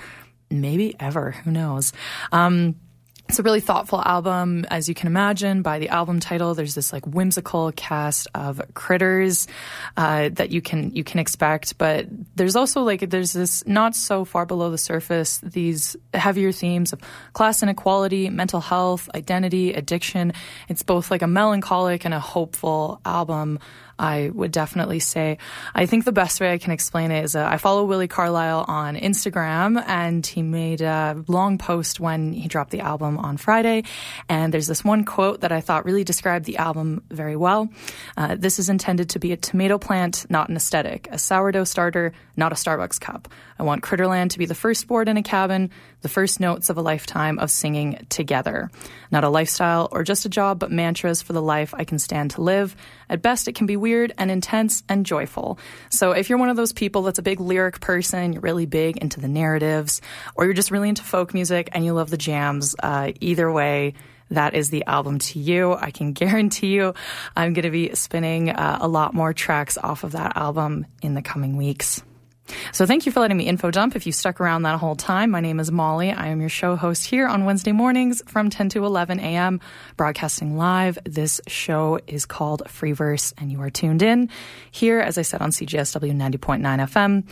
maybe 0.51 0.95
ever. 0.99 1.31
Who 1.31 1.51
knows? 1.51 1.93
Um, 2.31 2.75
it's 3.29 3.37
a 3.37 3.43
really 3.43 3.59
thoughtful 3.59 4.01
album, 4.03 4.65
as 4.71 4.89
you 4.89 4.95
can 4.95 5.05
imagine 5.05 5.61
by 5.61 5.77
the 5.77 5.89
album 5.89 6.19
title. 6.19 6.55
There's 6.55 6.73
this 6.73 6.91
like 6.91 7.05
whimsical 7.05 7.71
cast 7.73 8.27
of 8.33 8.59
critters 8.73 9.47
uh, 9.95 10.29
that 10.33 10.49
you 10.49 10.63
can 10.63 10.95
you 10.95 11.03
can 11.03 11.19
expect, 11.19 11.77
but 11.77 12.07
there's 12.35 12.55
also 12.55 12.81
like 12.81 13.07
there's 13.07 13.31
this 13.31 13.65
not 13.67 13.95
so 13.95 14.25
far 14.25 14.47
below 14.47 14.71
the 14.71 14.79
surface 14.79 15.37
these 15.43 15.95
heavier 16.11 16.51
themes 16.51 16.91
of 16.91 17.01
class 17.33 17.61
inequality, 17.61 18.31
mental 18.31 18.61
health, 18.61 19.07
identity, 19.13 19.73
addiction. 19.73 20.33
It's 20.67 20.81
both 20.81 21.11
like 21.11 21.21
a 21.21 21.27
melancholic 21.27 22.05
and 22.05 22.15
a 22.15 22.19
hopeful 22.19 22.99
album. 23.05 23.59
I 23.99 24.31
would 24.33 24.51
definitely 24.51 24.99
say. 24.99 25.37
I 25.75 25.85
think 25.85 26.05
the 26.05 26.11
best 26.11 26.39
way 26.39 26.53
I 26.53 26.57
can 26.57 26.71
explain 26.71 27.11
it 27.11 27.25
is 27.25 27.35
uh, 27.35 27.45
I 27.45 27.57
follow 27.57 27.83
Willi 27.83 28.07
Carlisle 28.07 28.65
on 28.67 28.95
Instagram, 28.95 29.83
and 29.85 30.25
he 30.25 30.41
made 30.41 30.81
a 30.81 31.23
long 31.27 31.57
post 31.57 31.99
when 31.99 32.31
he 32.31 32.47
dropped 32.47 32.71
the 32.71 32.79
album 32.79 33.17
on 33.17 33.37
Friday. 33.37 33.83
And 34.29 34.53
there's 34.53 34.67
this 34.67 34.83
one 34.83 35.03
quote 35.03 35.41
that 35.41 35.51
I 35.51 35.59
thought 35.59 35.85
really 35.85 36.05
described 36.05 36.45
the 36.45 36.57
album 36.57 37.03
very 37.11 37.35
well. 37.35 37.69
Uh, 38.15 38.35
this 38.39 38.57
is 38.57 38.69
intended 38.69 39.09
to 39.09 39.19
be 39.19 39.33
a 39.33 39.37
tomato 39.37 39.77
plant, 39.77 40.25
not 40.29 40.49
an 40.49 40.55
aesthetic, 40.55 41.09
a 41.11 41.19
sourdough 41.19 41.65
starter, 41.65 42.13
not 42.37 42.53
a 42.53 42.55
Starbucks 42.55 42.99
cup. 42.99 43.27
I 43.59 43.63
want 43.63 43.83
Critterland 43.83 44.29
to 44.31 44.39
be 44.39 44.45
the 44.45 44.55
first 44.55 44.87
board 44.87 45.09
in 45.09 45.17
a 45.17 45.23
cabin, 45.23 45.69
the 46.01 46.09
first 46.09 46.39
notes 46.39 46.69
of 46.69 46.77
a 46.77 46.81
lifetime 46.81 47.39
of 47.39 47.51
singing 47.51 48.05
together. 48.09 48.69
Not 49.11 49.23
a 49.23 49.29
lifestyle 49.29 49.89
or 49.91 50.03
just 50.03 50.25
a 50.25 50.29
job, 50.29 50.59
but 50.59 50.71
mantras 50.71 51.21
for 51.21 51.33
the 51.33 51.41
life 51.41 51.73
I 51.73 51.83
can 51.83 51.99
stand 51.99 52.31
to 52.31 52.41
live. 52.41 52.75
At 53.09 53.21
best, 53.21 53.47
it 53.47 53.55
can 53.55 53.67
be 53.67 53.77
weird 53.77 54.13
and 54.17 54.31
intense 54.31 54.83
and 54.87 55.05
joyful. 55.05 55.59
So 55.89 56.11
if 56.11 56.29
you're 56.29 56.39
one 56.39 56.49
of 56.49 56.57
those 56.57 56.73
people 56.73 57.01
that's 57.03 57.19
a 57.19 57.23
big 57.23 57.39
lyric 57.39 57.79
person, 57.79 58.33
you're 58.33 58.41
really 58.41 58.65
big 58.65 58.97
into 58.97 59.19
the 59.19 59.27
narratives, 59.27 60.01
or 60.35 60.45
you're 60.45 60.53
just 60.53 60.71
really 60.71 60.89
into 60.89 61.03
folk 61.03 61.33
music 61.33 61.69
and 61.73 61.83
you 61.83 61.93
love 61.93 62.09
the 62.09 62.17
jams, 62.17 62.75
uh, 62.81 63.11
either 63.19 63.51
way, 63.51 63.93
that 64.31 64.53
is 64.53 64.69
the 64.69 64.85
album 64.85 65.19
to 65.19 65.39
you. 65.39 65.73
I 65.73 65.91
can 65.91 66.13
guarantee 66.13 66.75
you 66.75 66.93
I'm 67.35 67.53
going 67.53 67.63
to 67.63 67.71
be 67.71 67.95
spinning 67.95 68.49
uh, 68.49 68.77
a 68.81 68.87
lot 68.87 69.13
more 69.13 69.33
tracks 69.33 69.77
off 69.77 70.03
of 70.03 70.13
that 70.13 70.37
album 70.37 70.85
in 71.01 71.13
the 71.13 71.21
coming 71.21 71.57
weeks. 71.57 72.01
So 72.71 72.85
thank 72.85 73.05
you 73.05 73.11
for 73.11 73.19
letting 73.19 73.37
me 73.37 73.45
info 73.45 73.71
dump. 73.71 73.95
If 73.95 74.05
you 74.05 74.11
stuck 74.11 74.41
around 74.41 74.63
that 74.63 74.79
whole 74.79 74.95
time, 74.95 75.31
my 75.31 75.39
name 75.39 75.59
is 75.59 75.71
Molly. 75.71 76.11
I 76.11 76.27
am 76.27 76.39
your 76.39 76.49
show 76.49 76.75
host 76.75 77.05
here 77.05 77.27
on 77.27 77.45
Wednesday 77.45 77.71
mornings 77.71 78.21
from 78.27 78.49
10 78.49 78.69
to 78.69 78.85
11 78.85 79.19
a.m. 79.19 79.59
broadcasting 79.97 80.57
live. 80.57 80.97
This 81.05 81.41
show 81.47 81.99
is 82.07 82.25
called 82.25 82.69
Free 82.69 82.91
Verse 82.91 83.33
and 83.37 83.51
you 83.51 83.61
are 83.61 83.69
tuned 83.69 84.01
in 84.01 84.29
here, 84.71 84.99
as 84.99 85.17
I 85.17 85.23
said, 85.23 85.41
on 85.41 85.51
CJSW 85.51 86.15
90.9 86.15 86.59
FM, 86.61 87.23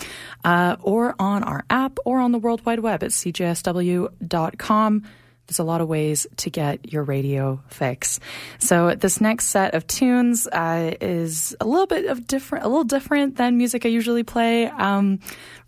uh, 0.43 0.75
or 0.81 1.15
on 1.19 1.43
our 1.43 1.63
app 1.69 1.99
or 2.05 2.19
on 2.19 2.31
the 2.31 2.39
World 2.39 2.65
Wide 2.65 2.79
Web 2.79 3.03
at 3.03 3.11
cjsw.com 3.11 5.03
there's 5.47 5.59
a 5.59 5.63
lot 5.63 5.81
of 5.81 5.87
ways 5.87 6.27
to 6.37 6.49
get 6.49 6.91
your 6.91 7.03
radio 7.03 7.61
fix. 7.67 8.19
So 8.59 8.95
this 8.95 9.21
next 9.21 9.47
set 9.47 9.73
of 9.75 9.87
tunes 9.87 10.45
uh, 10.47 10.93
is 10.99 11.55
a 11.61 11.65
little 11.65 11.87
bit 11.87 12.05
of 12.05 12.27
different, 12.27 12.65
a 12.65 12.67
little 12.67 12.83
different 12.83 13.37
than 13.37 13.57
music 13.57 13.85
I 13.85 13.89
usually 13.89 14.23
play. 14.23 14.67
Um, 14.67 15.19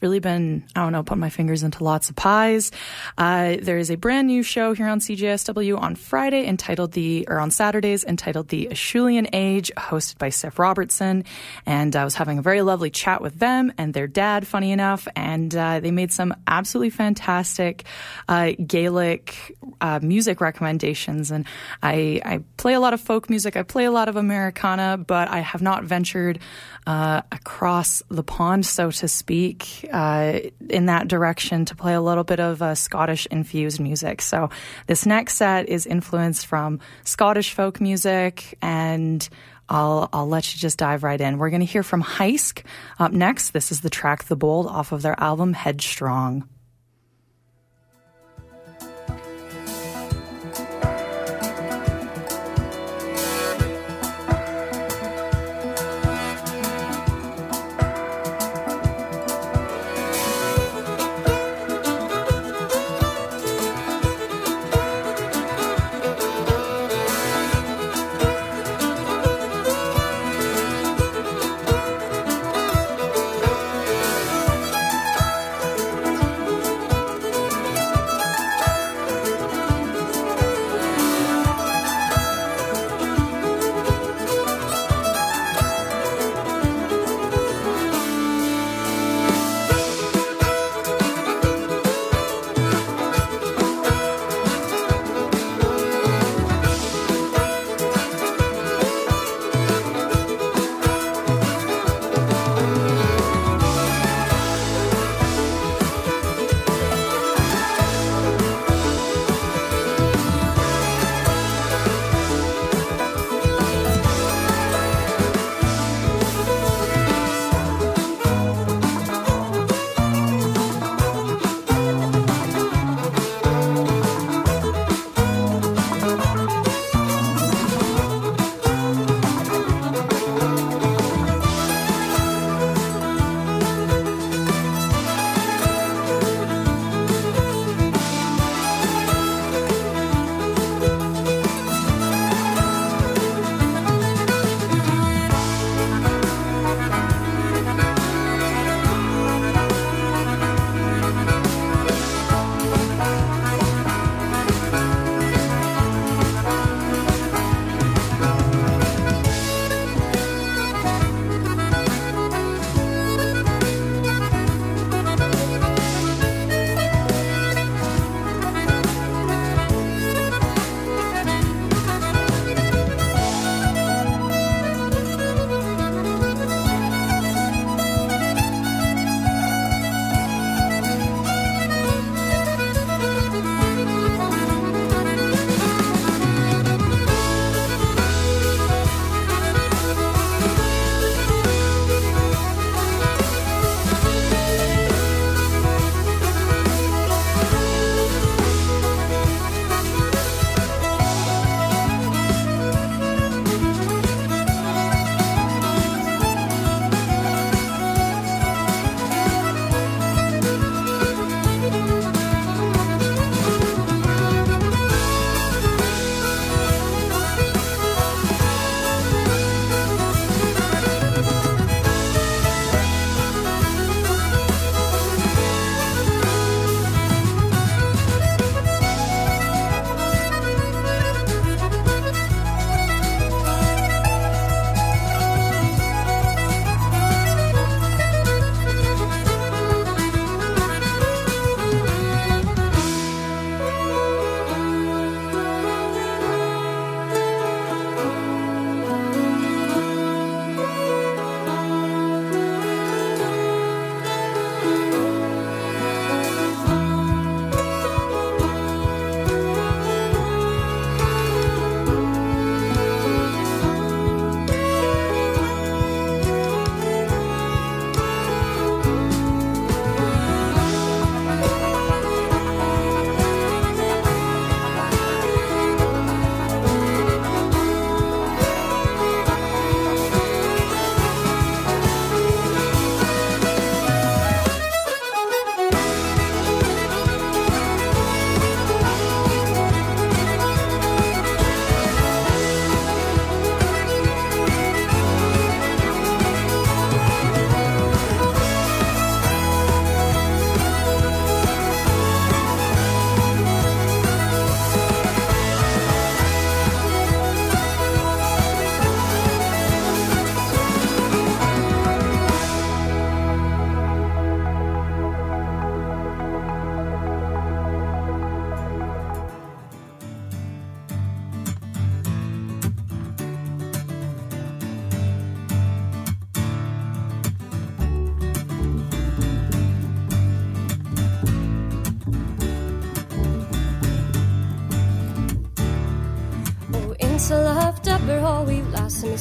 really 0.01 0.19
been, 0.19 0.65
I 0.75 0.81
don't 0.81 0.91
know, 0.91 1.03
putting 1.03 1.21
my 1.21 1.29
fingers 1.29 1.63
into 1.63 1.83
lots 1.83 2.09
of 2.09 2.15
pies. 2.15 2.71
Uh, 3.17 3.57
there 3.61 3.77
is 3.77 3.89
a 3.89 3.95
brand 3.95 4.27
new 4.27 4.43
show 4.43 4.73
here 4.73 4.87
on 4.87 4.99
CJSW 4.99 5.77
on 5.77 5.95
Friday 5.95 6.45
entitled 6.47 6.93
the, 6.93 7.25
or 7.29 7.39
on 7.39 7.51
Saturdays 7.51 8.03
entitled 8.03 8.49
the 8.49 8.67
Acheulean 8.71 9.29
Age, 9.33 9.71
hosted 9.77 10.17
by 10.17 10.29
Steph 10.29 10.59
Robertson. 10.59 11.23
And 11.65 11.95
I 11.95 12.03
was 12.03 12.15
having 12.15 12.37
a 12.37 12.41
very 12.41 12.61
lovely 12.61 12.89
chat 12.89 13.21
with 13.21 13.39
them 13.39 13.73
and 13.77 13.93
their 13.93 14.07
dad, 14.07 14.47
funny 14.47 14.71
enough. 14.71 15.07
And 15.15 15.53
uh, 15.55 15.79
they 15.79 15.91
made 15.91 16.11
some 16.11 16.33
absolutely 16.47 16.91
fantastic 16.91 17.85
uh, 18.27 18.51
Gaelic 18.65 19.55
uh, 19.81 19.99
music 20.01 20.41
recommendations. 20.41 21.31
And 21.31 21.45
I, 21.81 22.21
I 22.25 22.43
play 22.57 22.73
a 22.73 22.79
lot 22.79 22.93
of 22.93 23.01
folk 23.01 23.29
music. 23.29 23.55
I 23.55 23.63
play 23.63 23.85
a 23.85 23.91
lot 23.91 24.09
of 24.09 24.15
Americana, 24.15 24.97
but 24.97 25.29
I 25.29 25.39
have 25.39 25.61
not 25.61 25.83
ventured 25.83 26.39
uh, 26.87 27.21
across 27.31 28.01
the 28.09 28.23
pond, 28.23 28.65
so 28.65 28.91
to 28.91 29.07
speak, 29.07 29.87
uh, 29.91 30.39
in 30.69 30.87
that 30.87 31.07
direction 31.07 31.65
to 31.65 31.75
play 31.75 31.93
a 31.93 32.01
little 32.01 32.23
bit 32.23 32.39
of 32.39 32.61
uh, 32.61 32.75
Scottish 32.75 33.25
infused 33.27 33.79
music. 33.79 34.21
So 34.21 34.49
this 34.87 35.05
next 35.05 35.35
set 35.35 35.69
is 35.69 35.85
influenced 35.85 36.45
from 36.45 36.79
Scottish 37.03 37.53
folk 37.53 37.79
music 37.79 38.57
and 38.61 39.27
I'll, 39.69 40.09
I'll 40.11 40.27
let 40.27 40.53
you 40.53 40.59
just 40.59 40.79
dive 40.79 41.03
right 41.03 41.19
in. 41.19 41.37
We're 41.37 41.51
going 41.51 41.59
to 41.61 41.65
hear 41.65 41.83
from 41.83 42.03
Heisk 42.03 42.63
up 42.97 43.11
next. 43.11 43.51
This 43.51 43.71
is 43.71 43.81
the 43.81 43.89
track 43.89 44.23
The 44.23 44.35
Bold 44.35 44.65
off 44.65 44.91
of 44.91 45.03
their 45.03 45.19
album 45.19 45.53
Headstrong. 45.53 46.47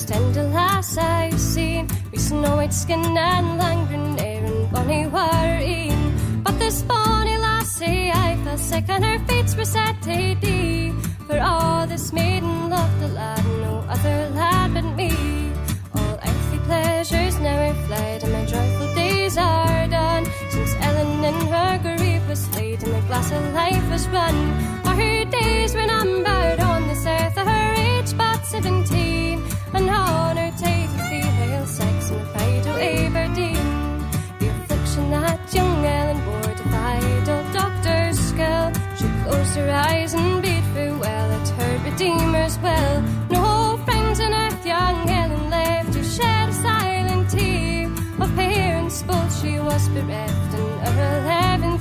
Tender 0.04 0.44
lass 0.44 0.96
I've 0.96 1.40
seen 1.40 1.88
with 2.10 2.20
snow 2.20 2.56
white 2.56 2.72
skin 2.72 3.04
and 3.04 3.58
lang 3.58 3.86
green 3.86 4.18
hair 4.18 4.44
and 4.44 4.70
bonny 4.70 5.02
in. 5.64 6.42
But 6.42 6.58
this 6.58 6.82
bonny 6.82 7.36
lassie 7.36 8.10
I 8.10 8.36
fell 8.44 8.58
sick 8.58 8.88
and 8.88 9.04
her 9.04 9.18
fates 9.26 9.56
were 9.56 9.64
set 9.64 10.00
to 10.02 10.34
thee. 10.40 10.92
For 11.26 11.38
all 11.40 11.86
this 11.86 12.12
maiden 12.12 12.70
loved 12.70 13.00
the 13.00 13.08
lad, 13.08 13.44
no 13.62 13.84
other 13.88 14.30
lad 14.30 14.74
but 14.74 14.84
me. 14.96 15.12
All 15.94 16.14
earthly 16.26 16.58
pleasures 16.64 17.38
never 17.38 17.74
fled, 17.86 18.24
and 18.24 18.32
my 18.32 18.44
joyful 18.46 18.94
days 18.94 19.36
are 19.36 19.86
done. 19.88 20.24
Since 20.50 20.74
Ellen 20.80 21.24
in 21.24 21.46
her 21.48 21.78
grave 21.82 22.26
was 22.28 22.48
laid, 22.56 22.82
and 22.82 22.94
the 22.94 23.00
glass 23.08 23.30
of 23.30 23.52
life 23.52 23.90
was 23.90 24.08
run. 24.08 24.36
Are 24.86 24.96
her 24.96 25.24
days 25.26 25.74
when 25.74 25.90
I'm 25.90 26.24
bowed 26.24 26.60
on 26.60 26.88
this 26.88 27.04
earth, 27.04 27.36
are 27.36 27.44
her 27.44 27.74
age 27.74 28.16
but 28.16 28.44
seventeen, 28.46 29.42
closed 39.48 39.58
her 39.58 39.70
eyes 39.70 40.14
and 40.14 40.42
bid 40.42 40.64
farewell 40.74 41.32
at 41.32 41.48
her 41.48 41.78
Redeemer's 41.84 42.58
well. 42.58 43.02
No 43.30 43.76
friends 43.84 44.20
on 44.20 44.32
earth, 44.32 44.66
young 44.66 45.08
Helen 45.08 45.50
left 45.50 45.92
to 45.92 46.02
shed 46.02 46.48
a 46.48 46.52
silent 46.52 47.30
tear. 47.30 47.90
Of 48.20 48.34
parents 48.34 49.02
both 49.02 49.40
she 49.40 49.58
was 49.60 49.88
bereft 49.90 50.54
in 50.54 50.78
her 50.80 51.20
eleventh 51.22 51.77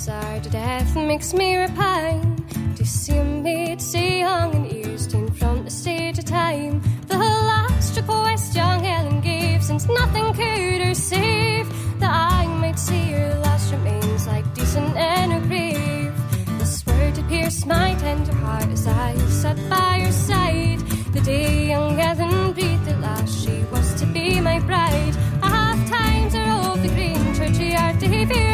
desired. 0.00 0.42
To 0.44 0.50
death 0.50 0.96
makes 0.96 1.34
me 1.34 1.56
repine. 1.56 2.36
To 2.76 2.84
see 2.86 3.18
a 3.18 3.24
maid 3.24 3.82
so 3.82 3.98
young 3.98 4.54
and 4.54 4.72
ears 4.72 5.06
taken 5.06 5.30
from 5.30 5.64
the 5.64 5.70
stage 5.70 6.18
of 6.18 6.24
time. 6.24 6.80
The 7.06 7.18
last 7.18 7.96
request 7.96 8.56
young 8.56 8.82
Helen 8.82 9.20
gave, 9.20 9.62
since 9.62 9.86
nothing 9.88 10.32
could 10.32 10.80
her 10.86 10.94
save. 10.94 11.66
That 12.00 12.14
I 12.14 12.46
might 12.46 12.78
see 12.78 13.12
her 13.12 13.34
last 13.44 13.72
remains 13.72 14.26
like 14.26 14.46
decent 14.54 14.96
in 14.96 15.30
her 15.34 15.44
grave. 15.50 16.14
This 16.58 16.86
word 16.86 17.14
to 17.16 17.22
pierce 17.24 17.66
my 17.66 17.94
tender 17.96 18.32
heart 18.44 18.70
as 18.70 18.86
I 18.86 19.18
sat 19.28 19.58
by 19.68 20.00
her 20.04 20.12
side. 20.12 20.80
The 21.12 21.20
day 21.20 21.68
young 21.72 21.98
Helen 21.98 22.52
breathed 22.54 22.88
at 22.88 23.00
last, 23.00 23.44
she 23.44 23.64
was 23.70 23.88
to 24.00 24.06
be 24.06 24.40
my 24.40 24.60
bride. 24.60 25.14
I 25.42 25.50
have 25.50 25.80
times 25.90 26.34
are 26.34 26.76
the 26.78 26.88
green 26.88 27.34
churchyard 27.34 28.00
to 28.00 28.08
hear 28.08 28.49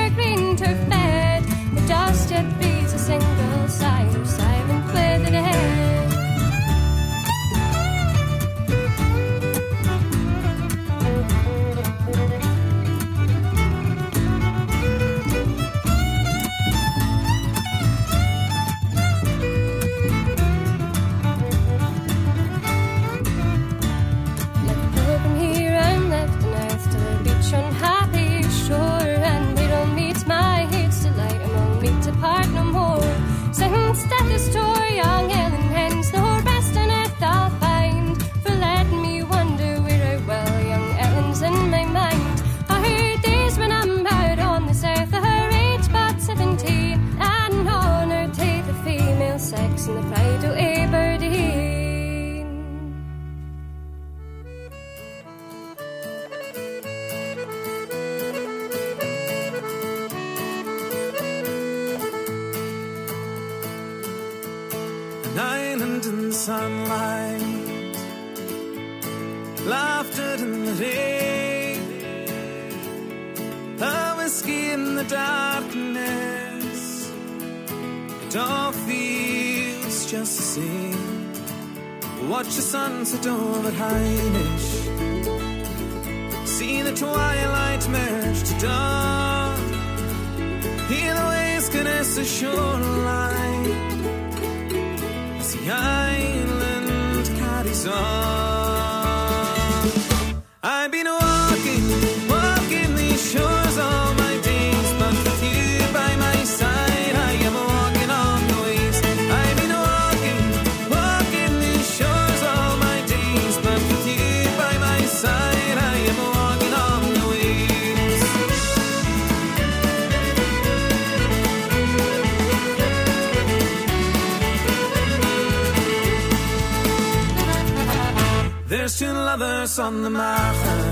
lovers 129.67 129.79
on 129.79 130.03
the 130.03 130.11
market, 130.11 130.85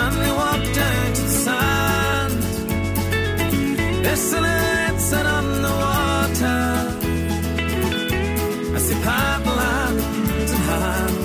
and 0.00 0.14
they 0.22 0.32
walk 0.32 0.62
down 0.74 1.12
to 1.14 1.22
the 1.22 1.36
sand. 1.44 2.42
Silhouettes 4.16 5.12
out 5.12 5.26
on 5.26 5.46
the 5.62 5.74
water 5.84 6.62
as 8.76 8.88
they 8.88 8.98
paddle 9.04 9.58
hand 9.58 9.98
in 10.40 10.60
hand. 10.68 11.16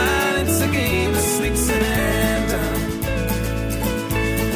And 0.00 0.48
it's 0.48 0.60
a 0.62 0.68
game 0.68 1.10
of 1.10 1.24
sweet 1.36 1.56
surrender 1.56 2.64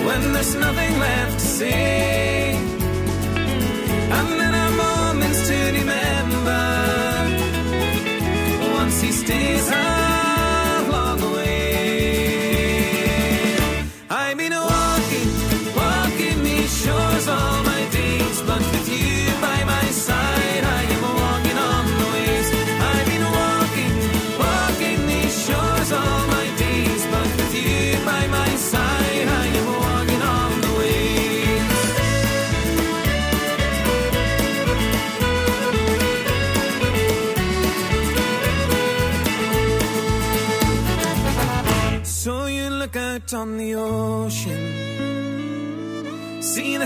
when 0.06 0.32
there's 0.32 0.54
nothing 0.54 0.98
left 0.98 1.38
to 1.40 1.46
say. 1.46 2.15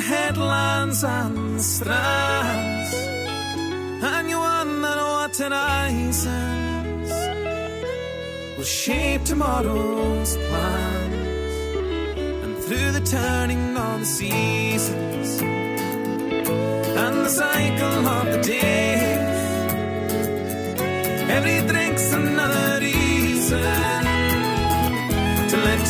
The 0.00 0.06
headlines 0.06 1.04
on 1.04 1.56
the 1.56 1.62
strands, 1.62 2.94
and 4.12 4.30
you 4.30 4.38
wonder 4.38 4.96
what 5.12 5.36
horizons 5.36 7.10
will 8.56 8.64
shape 8.82 9.22
tomorrow's 9.24 10.36
plans. 10.48 11.54
And 12.44 12.52
through 12.64 12.92
the 12.92 13.04
turning 13.18 13.76
of 13.76 14.00
the 14.00 14.06
seasons 14.06 15.28
and 17.04 17.16
the 17.26 17.32
cycle 17.42 18.08
of 18.18 18.26
the 18.34 18.40
days, 18.54 19.42
every 21.36 21.60
drink's 21.70 22.12
another 22.12 22.80
reason 22.80 24.04
to 25.50 25.56
let 25.66 25.80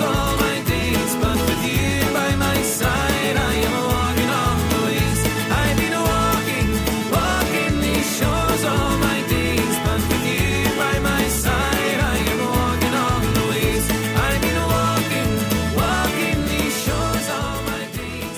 all 0.00 0.36
my 0.36 0.62
days, 0.66 1.10
spunk 1.12 1.40
with 1.40 1.64
you 1.64 2.12
by 2.14 2.36
my 2.36 2.62
side, 2.62 3.36
I 3.36 3.54
am 3.66 3.74
a 3.74 3.84
walking 3.92 4.30
walking 7.12 7.80
these 7.80 8.18
shores 8.18 8.64
all 8.64 8.96
my 8.98 9.20
days, 9.28 9.76
but 9.84 10.00
with 10.10 10.26
you 10.32 10.76
by 10.76 10.98
my 11.00 11.24
side, 11.28 11.98
I 12.00 12.16
am 12.32 12.40
walking 12.56 12.94
off 13.04 13.24
the 13.34 13.44
ways. 13.52 13.84
I've 14.26 14.40
been 14.46 14.60
walking, 14.76 15.30
walking 15.82 16.38
these 16.52 16.76
shores 16.84 17.28
all 17.28 17.62
my 17.62 17.84
days. 17.98 18.36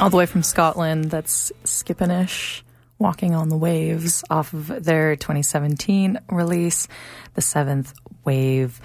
all 0.00 0.10
the 0.10 0.16
way 0.16 0.26
from 0.26 0.42
Scotland. 0.42 1.10
That's 1.10 1.52
Skipinnish, 1.64 2.63
Walking 3.04 3.34
on 3.34 3.50
the 3.50 3.56
Waves, 3.58 4.24
off 4.30 4.54
of 4.54 4.82
their 4.82 5.14
2017 5.14 6.20
release, 6.30 6.88
The 7.34 7.42
Seventh 7.42 7.92
Wave. 8.24 8.80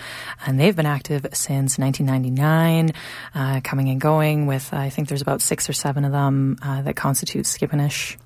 And 0.45 0.59
they've 0.59 0.75
been 0.75 0.85
active 0.85 1.25
since 1.31 1.79
1999, 1.79 2.91
uh, 3.33 3.61
coming 3.63 3.87
and 3.87 4.01
going 4.01 4.45
with, 4.45 4.73
I 4.73 4.89
think 4.89 5.07
there's 5.07 5.21
about 5.21 5.41
six 5.41 5.69
or 5.69 5.73
seven 5.73 6.03
of 6.03 6.11
them 6.11 6.57
uh, 6.61 6.81
that 6.81 6.97
constitute 6.97 7.45
Skipinnish. 7.45 8.17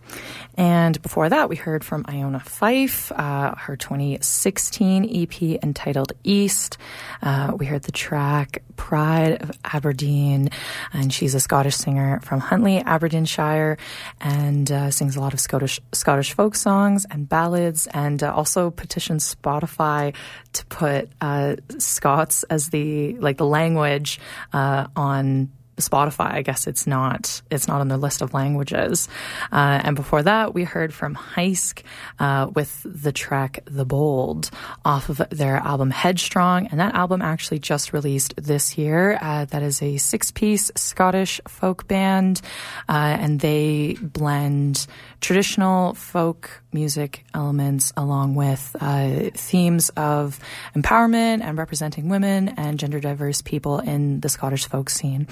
And 0.55 1.01
before 1.01 1.29
that, 1.29 1.49
we 1.49 1.55
heard 1.55 1.83
from 1.83 2.05
Iona 2.07 2.39
Fyfe, 2.39 3.11
uh, 3.11 3.55
her 3.55 3.75
2016 3.75 5.23
EP 5.23 5.63
entitled 5.63 6.13
East. 6.23 6.77
Uh, 7.21 7.53
we 7.57 7.65
heard 7.65 7.83
the 7.83 7.91
track 7.91 8.61
Pride 8.75 9.41
of 9.41 9.51
Aberdeen, 9.63 10.49
and 10.91 11.11
she's 11.13 11.33
a 11.33 11.39
Scottish 11.39 11.75
singer 11.75 12.19
from 12.21 12.39
Huntly, 12.39 12.83
Aberdeenshire, 12.85 13.77
and 14.21 14.71
uh, 14.71 14.91
sings 14.91 15.15
a 15.15 15.21
lot 15.21 15.33
of 15.33 15.39
Scottish 15.39 15.79
Scottish 15.91 16.33
folk 16.33 16.55
songs 16.55 17.05
and 17.09 17.27
ballads, 17.27 17.87
and 17.87 18.21
uh, 18.21 18.33
also 18.33 18.69
petitions 18.69 19.35
Spotify 19.35 20.13
to 20.53 20.65
put 20.67 21.09
uh, 21.21 21.55
Scots 21.77 22.43
as 22.43 22.69
the 22.69 23.13
like 23.15 23.37
the 23.37 23.45
language 23.45 24.19
uh, 24.53 24.87
on 24.95 25.51
Spotify. 25.77 26.33
I 26.33 26.41
guess 26.41 26.67
it's 26.67 26.85
not 26.85 27.41
it's 27.49 27.67
not 27.67 27.81
on 27.81 27.87
their 27.87 27.97
list 27.97 28.21
of 28.21 28.33
languages. 28.33 29.07
Uh, 29.51 29.81
and 29.83 29.95
before 29.95 30.23
that, 30.23 30.53
we 30.53 30.63
heard 30.63 30.93
from 30.93 31.15
Heisk 31.15 31.83
uh, 32.19 32.49
with 32.53 32.85
the 32.85 33.11
track 33.11 33.59
"The 33.65 33.85
Bold" 33.85 34.49
off 34.85 35.09
of 35.09 35.21
their 35.29 35.57
album 35.57 35.91
Headstrong, 35.91 36.67
and 36.67 36.79
that 36.79 36.95
album 36.95 37.21
actually 37.21 37.59
just 37.59 37.93
released 37.93 38.33
this 38.37 38.77
year. 38.77 39.17
Uh, 39.21 39.45
that 39.45 39.63
is 39.63 39.81
a 39.81 39.97
six-piece 39.97 40.71
Scottish 40.75 41.41
folk 41.47 41.87
band, 41.87 42.41
uh, 42.87 43.17
and 43.19 43.39
they 43.39 43.97
blend 44.01 44.87
traditional 45.21 45.93
folk 45.93 46.61
music 46.73 47.23
elements 47.33 47.93
along 47.95 48.35
with 48.35 48.75
uh, 48.79 49.29
themes 49.35 49.89
of 49.95 50.39
empowerment 50.75 51.41
and 51.41 51.57
representing 51.57 52.09
women 52.09 52.49
and 52.49 52.79
gender 52.79 52.99
diverse 52.99 53.41
people 53.41 53.79
in 53.79 54.19
the 54.21 54.29
Scottish 54.29 54.67
folk 54.67 54.89
scene. 54.89 55.27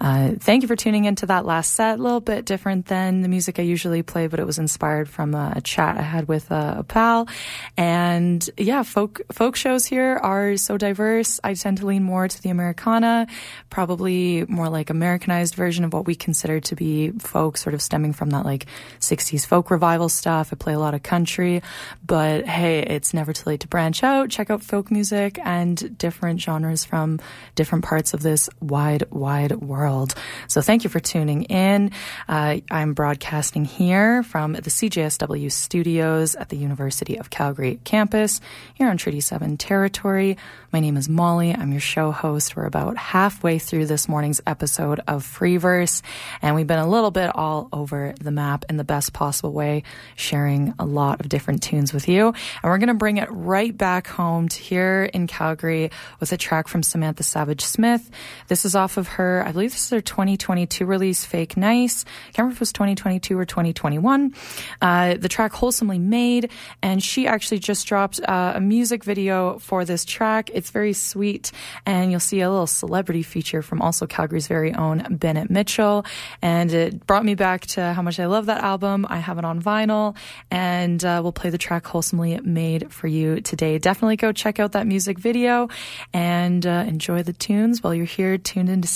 Uh, 0.00 0.32
thank 0.38 0.62
you 0.62 0.68
for 0.68 0.76
tuning 0.76 1.04
into 1.04 1.26
that 1.26 1.44
last 1.44 1.74
set. 1.74 1.98
A 1.98 2.02
little 2.02 2.20
bit 2.20 2.44
different 2.44 2.86
than 2.86 3.22
the 3.22 3.28
music 3.28 3.58
I 3.58 3.62
usually 3.62 4.02
play, 4.02 4.26
but 4.26 4.40
it 4.40 4.46
was 4.46 4.58
inspired 4.58 5.08
from 5.08 5.34
a, 5.34 5.60
chat 5.62 5.98
I 5.98 6.02
had 6.02 6.26
with 6.26 6.50
a, 6.50 6.76
a 6.78 6.82
pal. 6.82 7.28
And 7.76 8.48
yeah, 8.56 8.82
folk 8.82 9.20
folk 9.30 9.56
shows 9.56 9.84
here 9.86 10.16
are 10.16 10.56
so 10.56 10.78
diverse. 10.78 11.38
I 11.44 11.54
tend 11.54 11.78
to 11.78 11.86
lean 11.86 12.02
more 12.02 12.28
to 12.28 12.42
the 12.42 12.50
Americana, 12.50 13.26
probably 13.68 14.44
more 14.46 14.68
like 14.68 14.90
Americanized 14.90 15.54
version 15.54 15.84
of 15.84 15.92
what 15.92 16.06
we 16.06 16.14
consider 16.14 16.60
to 16.60 16.74
be 16.74 17.10
folk, 17.18 17.56
sort 17.56 17.74
of 17.74 17.82
stemming 17.82 18.14
from 18.14 18.30
that 18.30 18.44
like 18.44 18.66
60s 19.00 19.46
folk 19.46 19.70
revival 19.70 20.08
stuff. 20.08 20.50
I 20.52 20.56
play 20.56 20.72
a 20.72 20.78
lot 20.78 20.94
of 20.94 21.02
country, 21.02 21.62
but 22.04 22.46
hey, 22.46 22.80
it's 22.80 23.12
never 23.12 23.32
too 23.32 23.48
late 23.48 23.60
to 23.60 23.68
branch 23.68 24.02
out, 24.02 24.30
check 24.30 24.50
out 24.50 24.62
folk 24.62 24.90
music 24.90 25.38
and 25.44 25.96
different 25.98 26.40
genres 26.40 26.84
from 26.84 27.20
different 27.54 27.84
parts 27.84 28.14
of 28.14 28.22
this 28.22 28.48
wide, 28.60 29.04
wide 29.10 29.52
world. 29.70 30.14
So 30.48 30.60
thank 30.60 30.82
you 30.82 30.90
for 30.90 30.98
tuning 30.98 31.44
in. 31.44 31.92
Uh, 32.28 32.58
I'm 32.70 32.92
broadcasting 32.92 33.64
here 33.64 34.24
from 34.24 34.54
the 34.54 34.62
CJSW 34.62 35.50
studios 35.50 36.34
at 36.34 36.48
the 36.48 36.56
University 36.56 37.16
of 37.16 37.30
Calgary 37.30 37.78
campus 37.84 38.40
here 38.74 38.90
on 38.90 38.96
Treaty 38.96 39.20
7 39.20 39.56
territory. 39.56 40.36
My 40.72 40.80
name 40.80 40.96
is 40.96 41.08
Molly. 41.08 41.54
I'm 41.54 41.70
your 41.70 41.80
show 41.80 42.10
host. 42.10 42.56
We're 42.56 42.66
about 42.66 42.96
halfway 42.96 43.58
through 43.60 43.86
this 43.86 44.08
morning's 44.08 44.40
episode 44.46 45.00
of 45.06 45.24
Free 45.24 45.56
Verse, 45.56 46.02
and 46.42 46.56
we've 46.56 46.66
been 46.66 46.78
a 46.78 46.88
little 46.88 47.10
bit 47.12 47.34
all 47.34 47.68
over 47.72 48.14
the 48.20 48.30
map 48.32 48.64
in 48.68 48.76
the 48.76 48.84
best 48.84 49.12
possible 49.12 49.52
way, 49.52 49.84
sharing 50.16 50.74
a 50.78 50.84
lot 50.84 51.20
of 51.20 51.28
different 51.28 51.62
tunes 51.62 51.92
with 51.92 52.08
you. 52.08 52.28
And 52.28 52.64
we're 52.64 52.78
going 52.78 52.88
to 52.88 52.94
bring 52.94 53.18
it 53.18 53.28
right 53.30 53.76
back 53.76 54.08
home 54.08 54.48
to 54.48 54.60
here 54.60 55.10
in 55.12 55.26
Calgary 55.26 55.90
with 56.18 56.32
a 56.32 56.36
track 56.36 56.66
from 56.66 56.82
Samantha 56.82 57.22
Savage 57.22 57.62
Smith. 57.62 58.10
This 58.48 58.64
is 58.64 58.74
off 58.74 58.96
of 58.96 59.06
her, 59.08 59.44
I 59.46 59.52
believe 59.60 59.72
this 59.72 59.84
is 59.84 59.90
her 59.90 60.00
2022 60.00 60.86
release, 60.86 61.26
Fake 61.26 61.54
Nice. 61.54 62.06
I 62.06 62.32
can't 62.32 62.38
remember 62.38 62.52
if 62.52 62.56
it 62.56 62.60
was 62.60 62.72
2022 62.72 63.38
or 63.38 63.44
2021. 63.44 64.34
Uh, 64.80 65.16
the 65.18 65.28
track 65.28 65.52
Wholesomely 65.52 66.00
Made, 66.00 66.50
and 66.80 67.02
she 67.02 67.26
actually 67.26 67.58
just 67.58 67.86
dropped 67.86 68.20
uh, 68.20 68.54
a 68.56 68.60
music 68.62 69.04
video 69.04 69.58
for 69.58 69.84
this 69.84 70.06
track. 70.06 70.48
It's 70.54 70.70
very 70.70 70.94
sweet, 70.94 71.52
and 71.84 72.10
you'll 72.10 72.20
see 72.20 72.40
a 72.40 72.48
little 72.48 72.66
celebrity 72.66 73.22
feature 73.22 73.60
from 73.60 73.82
also 73.82 74.06
Calgary's 74.06 74.48
very 74.48 74.72
own 74.72 75.04
Bennett 75.10 75.50
Mitchell. 75.50 76.06
And 76.40 76.72
it 76.72 77.06
brought 77.06 77.26
me 77.26 77.34
back 77.34 77.66
to 77.72 77.92
how 77.92 78.00
much 78.00 78.18
I 78.18 78.24
love 78.24 78.46
that 78.46 78.62
album. 78.62 79.04
I 79.10 79.18
have 79.18 79.36
it 79.36 79.44
on 79.44 79.60
vinyl, 79.60 80.16
and 80.50 81.04
uh, 81.04 81.20
we'll 81.22 81.32
play 81.32 81.50
the 81.50 81.58
track 81.58 81.84
Wholesomely 81.84 82.42
Made 82.42 82.90
for 82.90 83.08
you 83.08 83.42
today. 83.42 83.76
Definitely 83.76 84.16
go 84.16 84.32
check 84.32 84.58
out 84.58 84.72
that 84.72 84.86
music 84.86 85.18
video 85.18 85.68
and 86.14 86.66
uh, 86.66 86.86
enjoy 86.88 87.22
the 87.22 87.34
tunes 87.34 87.82
while 87.82 87.94
you're 87.94 88.06
here 88.06 88.38
tuned 88.38 88.70
into 88.70 88.88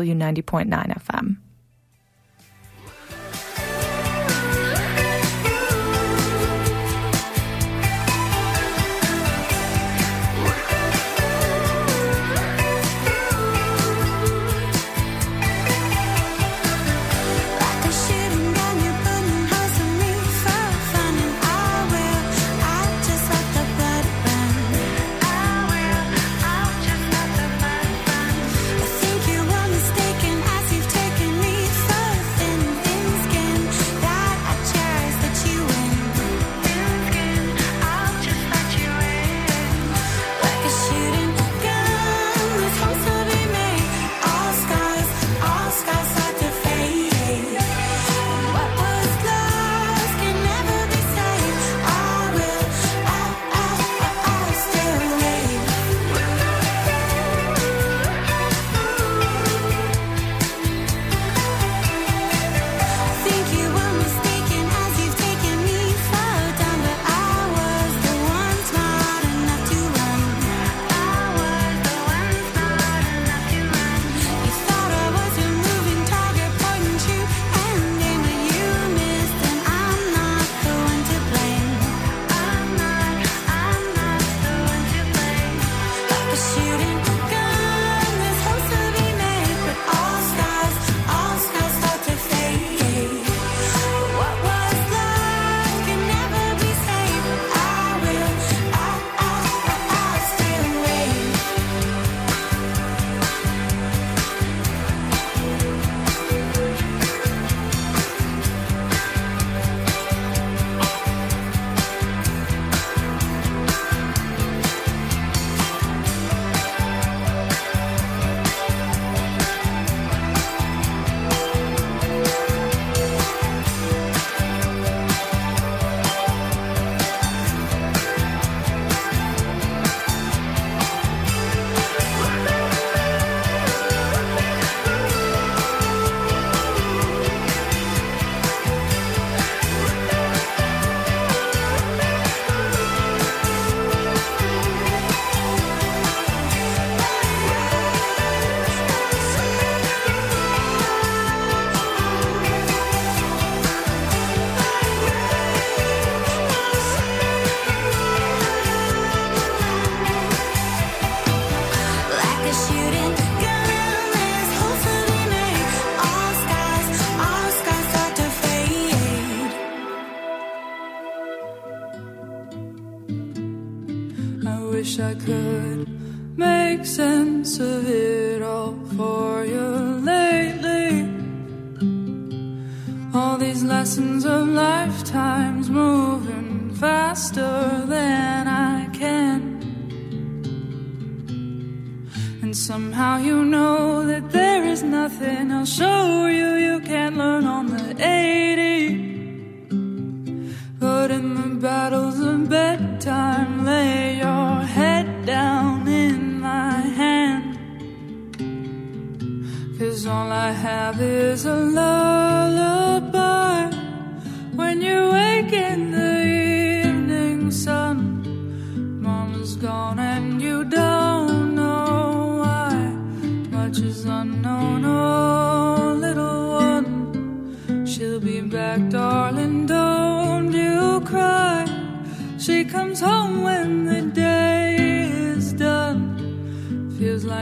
CJSW 0.00 0.16
90.9 0.16 0.96
FM. 0.96 1.49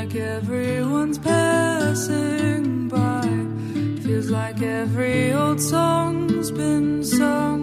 Like 0.00 0.14
everyone's 0.14 1.18
passing 1.18 2.86
by. 2.86 3.26
Feels 4.04 4.30
like 4.30 4.62
every 4.62 5.32
old 5.32 5.60
song's 5.60 6.52
been 6.52 7.02
sung. 7.02 7.62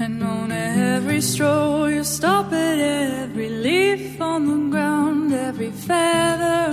And 0.00 0.22
on 0.22 0.50
every 0.50 1.20
stroll, 1.20 1.90
you 1.90 2.02
stop 2.02 2.46
at 2.52 2.78
every 2.78 3.50
leaf 3.50 4.18
on 4.22 4.40
the 4.52 4.60
ground, 4.74 5.34
every 5.34 5.70
feather. 5.70 6.64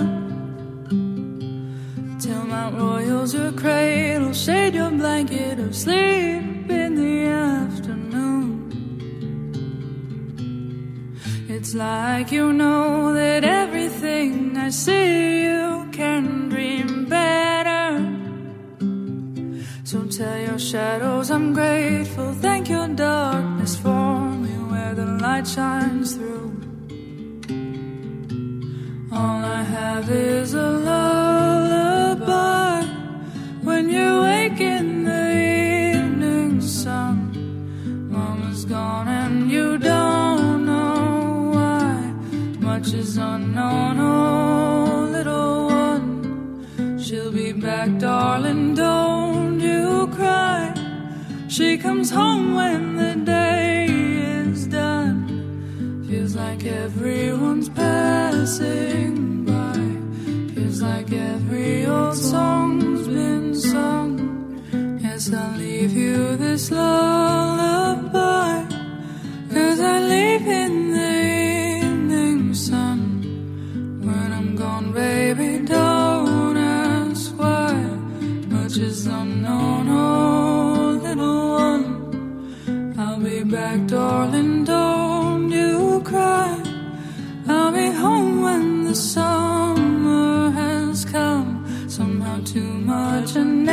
Till 2.22 2.44
Mount 2.52 2.74
Royal's 2.78 3.34
your 3.34 3.52
cradle, 3.52 4.32
shade 4.32 4.74
your 4.74 4.90
blanket 4.90 5.58
of 5.58 5.76
sleep 5.76 6.70
in 6.82 6.90
the 7.02 7.16
afternoon. 7.26 8.02
It's 11.54 11.74
like 11.74 12.32
you 12.32 12.54
know 12.54 13.12
that 13.12 13.44
everything 14.22 14.56
I 14.56 14.70
see 14.70 15.44
you 15.44 15.88
can 15.92 16.48
dream 16.48 17.06
better. 17.08 17.86
So 19.84 20.04
tell 20.06 20.38
your 20.38 20.58
shadows 20.58 21.30
I'm 21.30 21.52
grateful. 21.52 22.32
Thank 22.34 22.68
your 22.68 22.88
darkness 22.88 23.76
for 23.76 24.30
me 24.42 24.54
where 24.70 24.94
the 24.94 25.06
light 25.24 25.46
shines 25.46 26.14
through. 26.14 26.50
All 29.12 29.44
I 29.58 29.62
have 29.62 30.08
is 30.10 30.54
a 30.54 30.70
lullaby. 30.70 31.11
Is 43.12 43.18
unknown, 43.18 43.96
oh 44.00 45.08
little 45.16 45.66
one. 45.66 46.98
She'll 46.98 47.32
be 47.32 47.52
back, 47.52 47.90
darling, 47.98 48.74
don't 48.74 49.60
you 49.60 50.08
cry. 50.16 50.72
She 51.48 51.76
comes 51.76 52.08
home 52.10 52.54
when 52.54 52.96
the 53.02 53.14
day 53.36 53.86
is 54.46 54.66
done. 54.66 55.18
Feels 56.08 56.34
like 56.44 56.64
everyone's 56.64 57.68
passing 57.68 59.44
by. 59.50 59.80
Feels 60.54 60.80
like 60.80 61.12
every 61.12 61.84
old 61.86 62.16
song's 62.16 63.06
been 63.08 63.54
sung. 63.54 64.12
Yes, 65.02 65.22
I'll 65.32 65.58
leave 65.58 65.92
you 66.04 66.36
this 66.36 66.70
lullaby. 66.70 68.54
Cause 69.54 69.80
I 69.80 69.96
leave 70.14 70.46
in 70.60 70.61
back, 83.52 83.86
darling, 83.86 84.64
don't 84.64 85.50
you 85.50 86.00
cry. 86.06 86.58
I'll 87.46 87.70
be 87.70 87.90
home 87.90 88.40
when 88.40 88.84
the 88.84 88.94
summer 88.94 90.50
has 90.50 91.04
come. 91.04 91.50
Somehow 91.86 92.40
too 92.44 92.72
much 92.92 93.36
and 93.36 93.66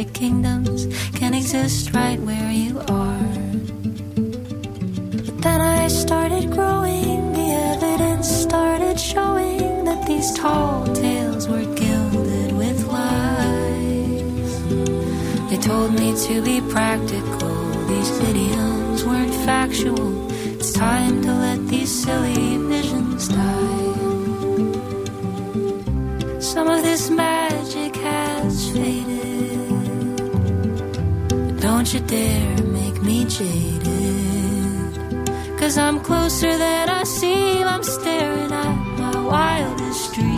magic 0.00 0.14
kingdoms 0.14 0.86
can 1.18 1.34
exist 1.34 1.92
right 1.92 2.18
where 2.20 2.50
you 2.50 2.78
are. 2.88 3.32
But 5.26 5.42
then 5.42 5.60
I 5.60 5.88
started 5.88 6.50
growing, 6.50 7.32
the 7.34 7.48
evidence 7.74 8.28
started 8.28 8.98
showing 8.98 9.84
that 9.84 10.06
these 10.06 10.32
tall 10.32 10.86
tales 10.94 11.48
were 11.48 11.66
gilded 11.74 12.52
with 12.52 12.86
lies. 12.86 14.52
They 15.50 15.58
told 15.58 15.92
me 15.92 16.14
to 16.26 16.42
be 16.42 16.62
practical, 16.72 17.54
these 17.86 18.10
idioms 18.30 19.04
weren't 19.04 19.34
factual. 19.44 20.30
It's 20.30 20.72
time 20.72 21.20
to 21.22 21.32
let 21.34 21.68
these 21.68 21.92
silly 22.04 22.56
visions 22.56 23.28
die. 23.28 23.90
Some 26.40 26.68
of 26.68 26.82
this 26.82 27.10
magic 27.10 27.49
you 31.94 32.00
dare 32.00 32.62
make 32.64 33.02
me 33.02 33.24
jaded. 33.24 33.88
Cause 35.58 35.76
I'm 35.76 35.98
closer 36.00 36.56
than 36.56 36.88
I 36.88 37.02
seem. 37.02 37.66
I'm 37.66 37.82
staring 37.82 38.52
at 38.52 38.76
my 38.98 39.20
wildest 39.20 40.14
dreams. 40.14 40.30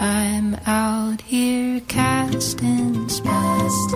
I'm 0.00 0.54
out 0.66 1.20
here 1.22 1.80
casting 1.88 3.08
spells 3.08 3.92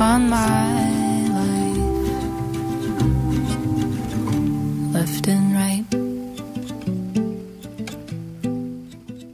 on 0.00 0.28
my 0.30 1.28
life, 1.40 1.78
left 4.94 5.28
and 5.28 5.52
right. 5.52 5.84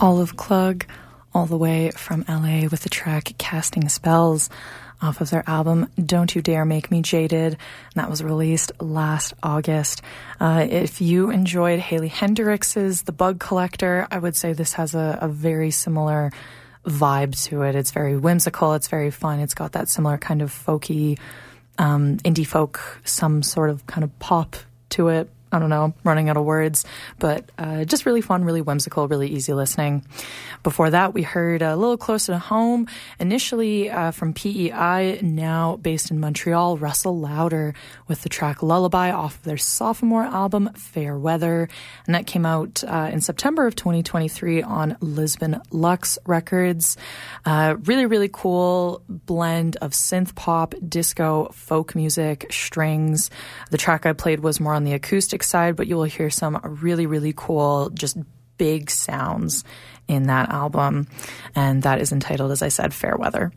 Olive 0.01 0.37
Klug, 0.37 0.87
all 1.35 1.47
the 1.47 1.57
way 1.57 1.91
from 1.91 2.25
LA 2.29 2.69
with 2.71 2.81
the 2.81 2.89
track 2.89 3.33
Casting 3.39 3.89
Spells 3.89 4.51
off 5.03 5.21
of 5.21 5.31
their 5.31 5.45
album 5.47 5.89
Don't 6.05 6.35
You 6.35 6.43
Dare 6.43 6.65
Make 6.65 6.91
Me 6.91 7.03
Jaded. 7.03 7.53
And 7.53 7.59
that 7.95 8.11
was 8.11 8.23
released 8.23 8.73
last 8.81 9.33
August. 9.43 10.03
Uh, 10.39 10.67
if 10.69 11.01
you 11.01 11.31
enjoyed 11.31 11.79
Haley 11.79 12.11
Heynderickx's 12.11 13.03
The 13.03 13.13
Bug 13.13 13.41
Collector, 13.41 14.07
I 14.11 14.19
would 14.19 14.37
say 14.37 14.53
this 14.53 14.75
has 14.75 14.95
a, 14.95 15.19
a 15.23 15.29
very 15.29 15.71
similar 15.71 16.33
vibe 16.87 17.41
to 17.45 17.63
it. 17.63 17.75
It's 17.75 17.91
very 17.91 18.17
whimsical, 18.17 18.75
it's 18.75 18.89
very 18.89 19.11
fun, 19.11 19.41
it's 19.41 19.55
got 19.55 19.73
that 19.73 19.89
similar 19.89 20.19
kind 20.19 20.43
of 20.43 20.51
folky, 20.51 21.19
um, 21.79 22.19
indie 22.19 22.47
folk, 22.47 23.01
some 23.05 23.43
sort 23.43 23.71
of 23.71 23.87
kind 23.87 24.05
of 24.05 24.19
pop 24.19 24.57
to 24.91 25.09
it. 25.09 25.31
I 25.53 25.59
don't 25.59 25.71
know, 25.71 25.95
running 26.05 26.29
out 26.29 26.37
of 26.37 26.45
words, 26.45 26.85
but 27.19 27.51
uh, 27.59 27.85
just 27.85 28.07
really 28.07 28.21
fun, 28.21 28.45
really 28.45 28.61
whimsical, 28.61 29.09
really 29.09 29.29
easy 29.29 29.53
listening. 29.53 30.05
Before 30.63 30.91
that, 30.91 31.13
we 31.13 31.23
heard 31.23 31.63
a 31.63 31.77
little 31.77 31.97
closer 31.97 32.33
to 32.33 32.39
home, 32.39 32.87
initially 33.19 33.91
uh, 33.91 34.13
from 34.13 34.33
PEI, 34.33 35.21
now 35.23 35.77
based 35.77 36.11
in 36.11 36.21
Montreal, 36.21 36.77
Russell 36.77 37.19
Louder 37.19 37.75
with 38.07 38.23
the 38.23 38.29
track 38.29 38.63
Lullaby 38.63 39.11
off 39.11 39.37
of 39.37 39.43
their 39.43 39.57
sophomore 39.57 40.23
album, 40.23 40.71
Fair 40.75 41.19
Weather. 41.19 41.69
And 42.07 42.15
that 42.15 42.27
came 42.27 42.47
out 42.47 42.85
uh, 42.85 43.11
in 43.13 43.21
September 43.21 43.67
of 43.67 43.75
2023 43.75 44.63
on 44.63 44.97
Lisbon 45.01 45.61
Lux 45.71 46.19
Records. 46.27 46.97
Uh, 47.45 47.77
really, 47.85 48.07
really 48.07 48.31
cool 48.33 49.03
blend 49.09 49.77
of 49.77 49.93
synth 49.93 50.35
pop, 50.35 50.75
disco, 50.87 51.49
folk 51.53 51.95
music, 51.95 52.47
strings. 52.51 53.31
The 53.71 53.79
track 53.79 54.07
I 54.07 54.13
played 54.13 54.41
was 54.41 54.61
more 54.61 54.75
on 54.75 54.85
the 54.85 54.93
acoustic 54.93 55.40
side, 55.43 55.77
but 55.77 55.87
you 55.87 55.97
will 55.97 56.05
hear 56.05 56.31
some 56.31 56.61
really, 56.63 57.07
really 57.07 57.33
cool, 57.37 57.91
just 57.91 58.17
big 58.57 58.91
sounds 58.91 59.65
in 60.09 60.25
that 60.25 60.51
album. 60.51 61.07
And 61.55 61.83
that 61.85 62.01
is 62.01 62.13
entitled, 62.13 62.53
as 62.53 62.63
I 62.63 62.69
said, 62.69 62.93
Fair 62.93 63.17
Weather. 63.17 63.53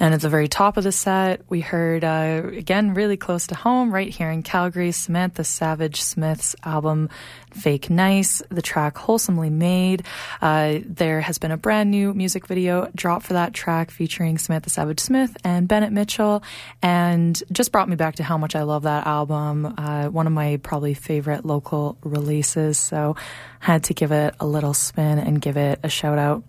And 0.00 0.12
at 0.14 0.20
the 0.20 0.28
very 0.28 0.48
top 0.48 0.76
of 0.76 0.84
the 0.84 0.92
set, 0.92 1.42
we 1.48 1.60
heard, 1.60 2.04
uh, 2.04 2.42
again, 2.52 2.94
really 2.94 3.16
close 3.16 3.46
to 3.48 3.54
home, 3.54 3.92
right 3.92 4.08
here 4.08 4.30
in 4.30 4.42
Calgary, 4.42 4.92
Samantha 4.92 5.44
Savage 5.44 6.02
Smith's 6.02 6.56
album, 6.64 7.08
Fake 7.52 7.90
Nice, 7.90 8.42
the 8.48 8.62
track 8.62 8.96
Wholesomely 8.96 9.50
Made. 9.50 10.04
Uh, 10.42 10.80
there 10.84 11.20
has 11.20 11.38
been 11.38 11.52
a 11.52 11.56
brand 11.56 11.90
new 11.90 12.12
music 12.12 12.46
video 12.46 12.90
drop 12.94 13.22
for 13.22 13.34
that 13.34 13.54
track 13.54 13.90
featuring 13.90 14.38
Samantha 14.38 14.70
Savage 14.70 15.00
Smith 15.00 15.36
and 15.44 15.68
Bennett 15.68 15.92
Mitchell, 15.92 16.42
and 16.82 17.40
just 17.52 17.70
brought 17.70 17.88
me 17.88 17.96
back 17.96 18.16
to 18.16 18.24
how 18.24 18.36
much 18.36 18.56
I 18.56 18.62
love 18.62 18.82
that 18.82 19.06
album. 19.06 19.74
Uh, 19.78 20.08
one 20.08 20.26
of 20.26 20.32
my 20.32 20.58
probably 20.62 20.94
favorite 20.94 21.44
local 21.44 21.96
releases, 22.02 22.78
so 22.78 23.16
had 23.60 23.84
to 23.84 23.94
give 23.94 24.12
it 24.12 24.34
a 24.40 24.46
little 24.46 24.74
spin 24.74 25.18
and 25.18 25.40
give 25.40 25.56
it 25.56 25.78
a 25.82 25.88
shout 25.88 26.18
out. 26.18 26.42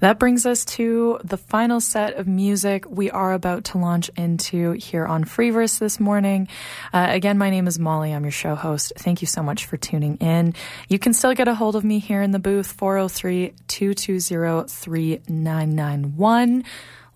That 0.00 0.18
brings 0.18 0.46
us 0.46 0.64
to 0.66 1.18
the 1.24 1.36
final 1.36 1.80
set 1.80 2.14
of 2.14 2.26
music 2.26 2.84
we 2.88 3.10
are 3.10 3.32
about 3.32 3.64
to 3.64 3.78
launch 3.78 4.10
into 4.16 4.72
here 4.72 5.06
on 5.06 5.24
Free 5.24 5.50
Verse 5.50 5.78
this 5.78 5.98
morning. 5.98 6.48
Uh, 6.92 7.06
again, 7.10 7.38
my 7.38 7.50
name 7.50 7.66
is 7.66 7.78
Molly. 7.78 8.12
I'm 8.12 8.24
your 8.24 8.30
show 8.30 8.54
host. 8.54 8.92
Thank 8.96 9.20
you 9.22 9.26
so 9.26 9.42
much 9.42 9.66
for 9.66 9.76
tuning 9.76 10.16
in. 10.16 10.54
You 10.88 10.98
can 10.98 11.12
still 11.14 11.34
get 11.34 11.48
a 11.48 11.54
hold 11.54 11.76
of 11.76 11.84
me 11.84 11.98
here 11.98 12.22
in 12.22 12.30
the 12.30 12.38
booth, 12.38 12.70
403 12.72 13.54
220 13.66 14.68
3991 14.68 16.64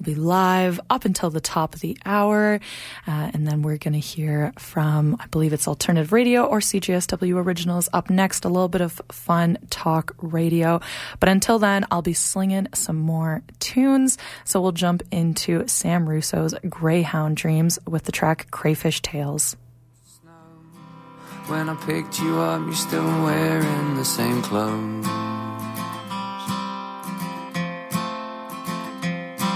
will 0.03 0.14
be 0.14 0.20
live 0.20 0.80
up 0.90 1.05
until 1.05 1.30
the 1.30 1.40
top 1.40 1.74
of 1.74 1.80
the 1.80 1.96
hour. 2.05 2.61
Uh, 3.07 3.30
and 3.32 3.46
then 3.46 3.62
we're 3.62 3.78
going 3.78 3.92
to 3.94 4.00
hear 4.00 4.53
from, 4.59 5.16
I 5.20 5.26
believe 5.26 5.53
it's 5.53 5.68
Alternative 5.68 6.12
Radio 6.12 6.44
or 6.44 6.59
CJSW 6.59 7.36
Originals 7.36 7.88
up 7.92 8.11
next. 8.11 8.44
A 8.44 8.48
little 8.48 8.68
bit 8.68 8.80
of 8.80 9.00
fun 9.11 9.59
talk 9.70 10.14
radio. 10.18 10.80
But 11.20 11.28
until 11.28 11.59
then, 11.59 11.86
I'll 11.90 12.03
be 12.03 12.14
slinging 12.14 12.68
some 12.74 12.96
more 12.96 13.42
tunes. 13.61 14.18
So 14.44 14.61
we'll 14.61 14.72
jump 14.72 15.03
into 15.11 15.66
Sam 15.68 16.09
Russo's 16.09 16.55
Greyhound 16.68 17.36
Dreams 17.36 17.78
with 17.86 18.05
the 18.05 18.12
track 18.12 18.48
Crayfish 18.50 19.03
Tales. 19.03 19.57
When 21.46 21.68
I 21.68 21.74
picked 21.74 22.20
you 22.20 22.38
up, 22.38 22.62
you're 22.62 22.74
still 22.74 23.05
wearing 23.05 23.96
the 23.96 24.05
same 24.05 24.42
clothes. 24.42 25.41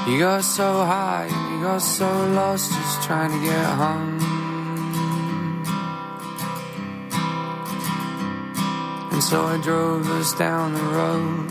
You 0.07 0.21
got 0.21 0.45
so 0.45 0.85
high, 0.85 1.27
you 1.27 1.63
got 1.63 1.79
so 1.79 2.07
lost 2.29 2.71
just 2.71 3.03
trying 3.03 3.33
to 3.33 3.41
get 3.45 3.67
home. 3.75 4.21
And 9.11 9.21
so 9.21 9.47
I 9.47 9.61
drove 9.61 10.09
us 10.11 10.33
down 10.35 10.75
the 10.75 10.81
road 10.81 11.51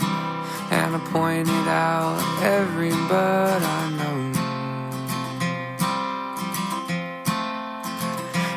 and 0.70 0.96
I 0.96 1.00
pointed 1.12 1.68
out 1.68 2.18
every 2.42 2.92
bird 3.10 3.62
I 3.62 3.90
know. 3.98 4.32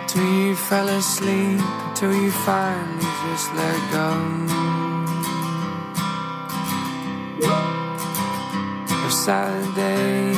Till 0.07 0.23
you 0.23 0.55
fell 0.55 0.87
asleep, 0.87 1.59
till 1.95 2.13
you 2.13 2.31
finally 2.31 3.05
just 3.27 3.53
let 3.53 3.91
go. 3.91 4.49
Saturday 9.25 10.33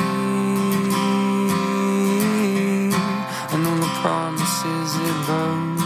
and 3.52 3.66
all 3.66 3.76
the 3.76 3.92
promises 4.02 4.90
it 5.08 5.18
broke. 5.24 5.78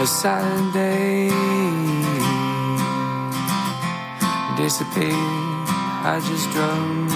A 0.00 0.06
Saturday 0.06 1.30
disappeared. 4.58 5.14
I 6.04 6.20
just 6.22 6.50
drove. 6.50 7.11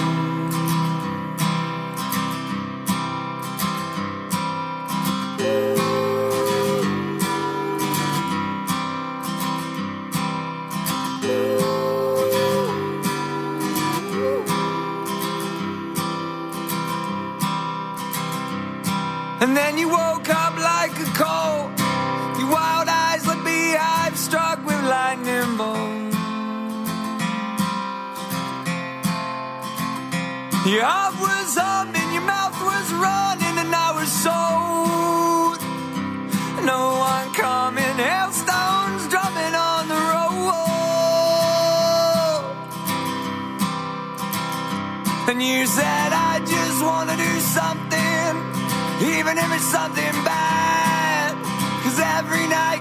If 49.37 49.51
it's 49.53 49.63
something 49.65 50.13
bad. 50.23 51.35
Cause 51.83 51.99
every 51.99 52.47
night 52.47 52.76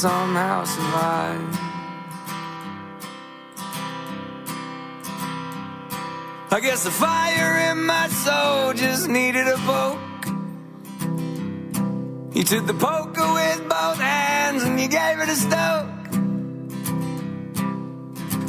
somehow 0.00 0.64
survive. 0.64 1.60
I 6.50 6.60
guess 6.62 6.84
the 6.84 6.90
fire 6.90 7.70
in 7.70 7.84
my 7.84 8.08
soul 8.08 8.72
just 8.72 9.08
needed 9.08 9.46
a 9.46 9.58
poke. 9.58 10.24
You 12.34 12.44
took 12.44 12.66
the 12.66 12.78
poker 12.88 13.28
with 13.40 13.68
both 13.68 14.00
hands 14.00 14.62
and 14.62 14.80
you 14.80 14.88
gave 14.88 15.18
it 15.20 15.28
a 15.28 15.36
stoke. 15.36 16.06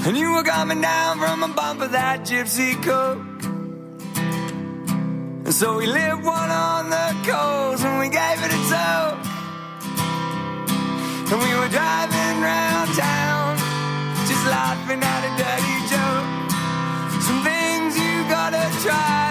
And 0.08 0.18
you 0.18 0.32
were 0.32 0.44
coming 0.44 0.80
down 0.80 1.20
from 1.20 1.44
a 1.44 1.50
bump 1.50 1.82
of 1.82 1.92
that 1.92 2.22
gypsy 2.22 2.82
coke. 2.82 3.44
And 5.46 5.54
so 5.54 5.76
we 5.76 5.86
lit 5.86 6.16
one 6.24 6.50
on 6.50 6.90
the 6.90 7.08
coals 7.30 7.84
and 7.84 8.00
we 8.00 8.08
gave 8.08 8.40
it 8.42 8.54
a 8.54 8.62
toke. 8.72 9.31
And 11.32 11.40
we 11.40 11.56
were 11.56 11.70
driving 11.70 12.42
round 12.42 12.92
town, 12.94 13.56
just 14.28 14.46
laughing 14.48 15.00
at 15.02 15.22
a 15.24 15.32
dirty 15.40 15.78
joke. 15.88 16.28
Some 17.24 17.42
things 17.42 17.98
you 17.98 18.28
gotta 18.28 18.68
try 18.84 19.31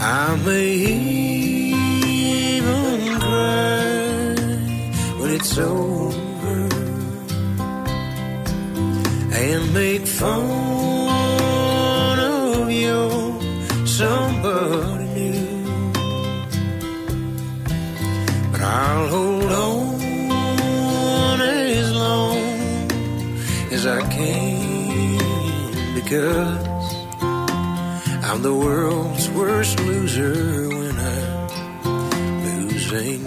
I 0.00 0.36
may 0.44 0.74
even 2.14 3.20
cry 3.20 4.34
when 5.18 5.30
it's 5.30 5.58
over 5.58 6.68
and 9.32 9.74
make 9.74 10.06
fun 10.06 10.40
of 12.18 12.70
you, 12.70 13.38
somebody 13.86 15.06
new. 15.14 15.92
But 18.52 18.60
I'll 18.60 19.08
hold 19.08 19.52
on 19.52 21.40
as 21.40 21.92
long 21.92 22.36
as 23.72 23.86
I 23.86 24.00
can 24.10 25.94
because 25.94 26.64
I'm 28.26 28.42
the 28.42 28.54
world's 28.54 29.13
worst 29.34 29.80
loser 29.80 30.68
when 30.68 30.96
losing 32.44 33.20
you. 33.20 33.23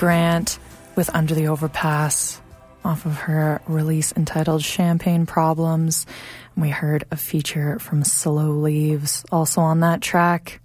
Grant 0.00 0.58
with 0.96 1.14
Under 1.14 1.34
the 1.34 1.48
Overpass 1.48 2.40
off 2.86 3.04
of 3.04 3.18
her 3.18 3.60
release 3.68 4.14
entitled 4.16 4.62
Champagne 4.62 5.26
Problems. 5.26 6.06
We 6.56 6.70
heard 6.70 7.04
a 7.10 7.18
feature 7.18 7.78
from 7.80 8.02
Slow 8.04 8.52
Leaves 8.52 9.26
also 9.30 9.60
on 9.60 9.80
that 9.80 10.00
track. 10.00 10.62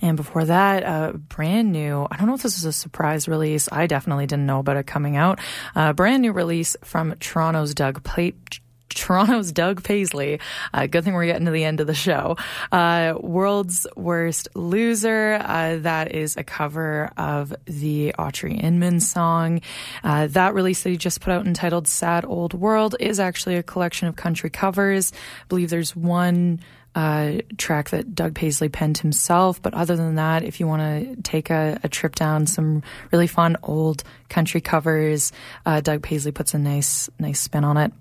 And 0.00 0.16
before 0.16 0.46
that, 0.46 0.82
uh, 0.82 1.12
brand 1.12 1.72
new, 1.72 2.08
I 2.10 2.16
don't 2.16 2.26
know 2.26 2.36
if 2.36 2.42
this 2.42 2.56
is 2.56 2.64
a 2.64 2.72
surprise 2.72 3.28
release. 3.28 3.68
I 3.70 3.86
definitely 3.86 4.24
didn't 4.24 4.46
know 4.46 4.60
about 4.60 4.78
it 4.78 4.86
coming 4.86 5.18
out. 5.18 5.40
Uh, 5.76 5.92
brand 5.92 6.22
new 6.22 6.32
release 6.32 6.74
from 6.82 7.16
Toronto's 7.20 7.74
Doug 7.74 8.02
Plate. 8.02 8.60
Toronto's 8.90 9.52
Doug 9.52 9.82
Paisley. 9.82 10.40
Uh, 10.72 10.86
good 10.86 11.04
thing 11.04 11.14
we're 11.14 11.26
getting 11.26 11.46
to 11.46 11.50
the 11.50 11.64
end 11.64 11.80
of 11.80 11.86
the 11.86 11.94
show. 11.94 12.36
Uh, 12.72 13.14
World's 13.20 13.86
Worst 13.96 14.48
Loser. 14.54 15.40
Uh, 15.42 15.78
that 15.78 16.14
is 16.14 16.36
a 16.36 16.44
cover 16.44 17.10
of 17.16 17.54
the 17.66 18.14
Autry 18.18 18.62
Inman 18.62 19.00
song. 19.00 19.60
Uh, 20.02 20.26
that 20.28 20.54
release 20.54 20.82
that 20.82 20.90
he 20.90 20.96
just 20.96 21.20
put 21.20 21.32
out 21.32 21.46
entitled 21.46 21.88
Sad 21.88 22.24
Old 22.24 22.54
World 22.54 22.96
is 23.00 23.20
actually 23.20 23.56
a 23.56 23.62
collection 23.62 24.08
of 24.08 24.16
country 24.16 24.50
covers. 24.50 25.12
I 25.12 25.44
believe 25.48 25.70
there's 25.70 25.94
one 25.94 26.60
uh, 26.94 27.42
track 27.56 27.90
that 27.90 28.14
Doug 28.14 28.34
Paisley 28.34 28.68
penned 28.68 28.98
himself. 28.98 29.62
But 29.62 29.74
other 29.74 29.94
than 29.94 30.16
that, 30.16 30.42
if 30.42 30.58
you 30.58 30.66
want 30.66 30.82
to 30.82 31.22
take 31.22 31.48
a, 31.50 31.78
a, 31.84 31.88
trip 31.88 32.16
down 32.16 32.46
some 32.46 32.82
really 33.12 33.28
fun 33.28 33.56
old 33.62 34.02
country 34.28 34.60
covers, 34.60 35.30
uh, 35.64 35.80
Doug 35.80 36.02
Paisley 36.02 36.32
puts 36.32 36.54
a 36.54 36.58
nice, 36.58 37.08
nice 37.20 37.40
spin 37.40 37.62
on 37.62 37.76
it. 37.76 37.92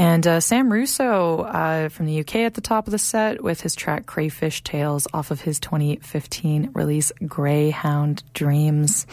And 0.00 0.26
uh, 0.26 0.40
Sam 0.40 0.72
Russo 0.72 1.40
uh, 1.40 1.90
from 1.90 2.06
the 2.06 2.20
UK 2.20 2.36
at 2.36 2.54
the 2.54 2.62
top 2.62 2.86
of 2.86 2.90
the 2.90 2.98
set 2.98 3.44
with 3.44 3.60
his 3.60 3.74
track 3.74 4.06
Crayfish 4.06 4.62
Tales 4.62 5.06
off 5.12 5.30
of 5.30 5.42
his 5.42 5.60
2015 5.60 6.70
release 6.72 7.12
Greyhound 7.26 8.22
Dreams. 8.32 9.06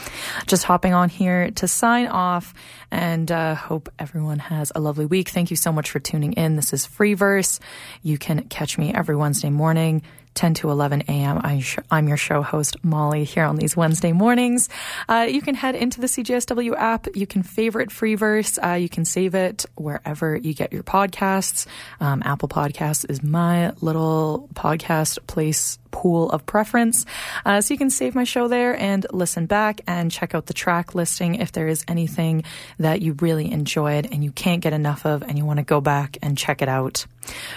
Just 0.45 0.63
hopping 0.63 0.93
on 0.93 1.09
here 1.09 1.51
to 1.51 1.67
sign 1.67 2.07
off 2.07 2.53
and 2.89 3.29
uh, 3.29 3.55
hope 3.55 3.89
everyone 3.99 4.39
has 4.39 4.71
a 4.75 4.79
lovely 4.79 5.05
week. 5.05 5.27
Thank 5.27 5.49
you 5.49 5.57
so 5.57 5.73
much 5.73 5.91
for 5.91 5.99
tuning 5.99 6.31
in. 6.31 6.55
This 6.55 6.71
is 6.71 6.85
Free 6.85 7.15
Verse. 7.15 7.59
You 8.01 8.17
can 8.17 8.47
catch 8.47 8.77
me 8.77 8.93
every 8.93 9.17
Wednesday 9.17 9.49
morning 9.49 10.03
10 10.37 10.53
to 10.53 10.69
11 10.69 11.03
a.m. 11.09 11.41
I'm 11.89 12.07
your 12.07 12.15
show 12.15 12.43
host, 12.43 12.77
Molly, 12.83 13.23
here 13.23 13.43
on 13.43 13.55
these 13.55 13.75
Wednesday 13.75 14.13
mornings. 14.13 14.69
Uh, 15.09 15.27
you 15.29 15.41
can 15.41 15.55
head 15.55 15.75
into 15.75 15.99
the 15.99 16.07
CJSW 16.07 16.75
app. 16.77 17.07
You 17.15 17.25
can 17.25 17.41
favorite 17.41 17.91
Free 17.91 18.15
Verse. 18.15 18.59
Uh, 18.63 18.73
you 18.73 18.87
can 18.87 19.03
save 19.03 19.33
it 19.33 19.65
wherever 19.75 20.37
you 20.37 20.53
get 20.53 20.71
your 20.71 20.83
podcasts. 20.83 21.65
Um, 21.99 22.21
Apple 22.23 22.47
Podcasts 22.47 23.09
is 23.09 23.23
my 23.23 23.71
little 23.81 24.47
podcast 24.53 25.25
place 25.25 25.79
pool 25.91 26.29
of 26.29 26.45
preference. 26.45 27.05
Uh, 27.45 27.61
so 27.61 27.73
you 27.73 27.77
can 27.77 27.89
save 27.89 28.15
my 28.15 28.23
show 28.23 28.47
there 28.47 28.79
and 28.79 29.05
listen 29.11 29.45
back 29.45 29.81
and 29.87 30.11
check 30.11 30.35
out 30.35 30.45
the 30.45 30.53
track 30.53 30.95
listing 30.95 31.35
if 31.35 31.51
there 31.51 31.67
is 31.67 31.83
anything 31.87 32.43
that 32.79 33.01
you 33.01 33.13
really 33.19 33.51
enjoyed 33.51 34.07
and 34.11 34.23
you 34.23 34.31
can't 34.31 34.61
get 34.61 34.73
enough 34.73 35.05
of 35.05 35.23
and 35.23 35.37
you 35.37 35.45
want 35.45 35.57
to 35.57 35.65
go 35.65 35.81
back 35.81 36.17
and 36.21 36.37
check 36.37 36.61
it 36.61 36.69
out. 36.69 37.05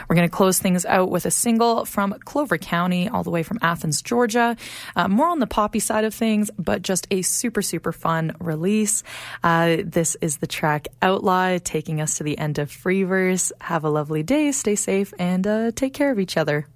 We're 0.08 0.16
going 0.16 0.28
to 0.28 0.34
close 0.34 0.58
things 0.58 0.84
out 0.84 1.10
with 1.10 1.26
a 1.26 1.30
single 1.30 1.84
from 1.84 2.14
Clover 2.24 2.58
County, 2.58 3.08
all 3.08 3.22
the 3.22 3.30
way 3.30 3.42
from 3.42 3.58
Athens, 3.62 4.02
Georgia. 4.02 4.56
Uh, 4.96 5.08
more 5.08 5.28
on 5.28 5.38
the 5.38 5.46
poppy 5.46 5.78
side 5.78 6.04
of 6.04 6.14
things, 6.14 6.50
but 6.58 6.82
just 6.82 7.06
a 7.10 7.22
super, 7.22 7.62
super 7.62 7.92
fun 7.92 8.34
release. 8.40 9.02
Uh, 9.42 9.78
this 9.84 10.16
is 10.20 10.38
the 10.38 10.46
track 10.46 10.88
Outlaw, 11.02 11.58
taking 11.62 12.00
us 12.00 12.18
to 12.18 12.24
the 12.24 12.38
end 12.38 12.58
of 12.58 12.70
Free 12.70 13.04
Verse. 13.04 13.52
Have 13.60 13.84
a 13.84 13.90
lovely 13.90 14.22
day, 14.22 14.52
stay 14.52 14.76
safe, 14.76 15.12
and 15.18 15.46
uh, 15.46 15.70
take 15.72 15.94
care 15.94 16.10
of 16.10 16.18
each 16.18 16.36
other. 16.36 16.66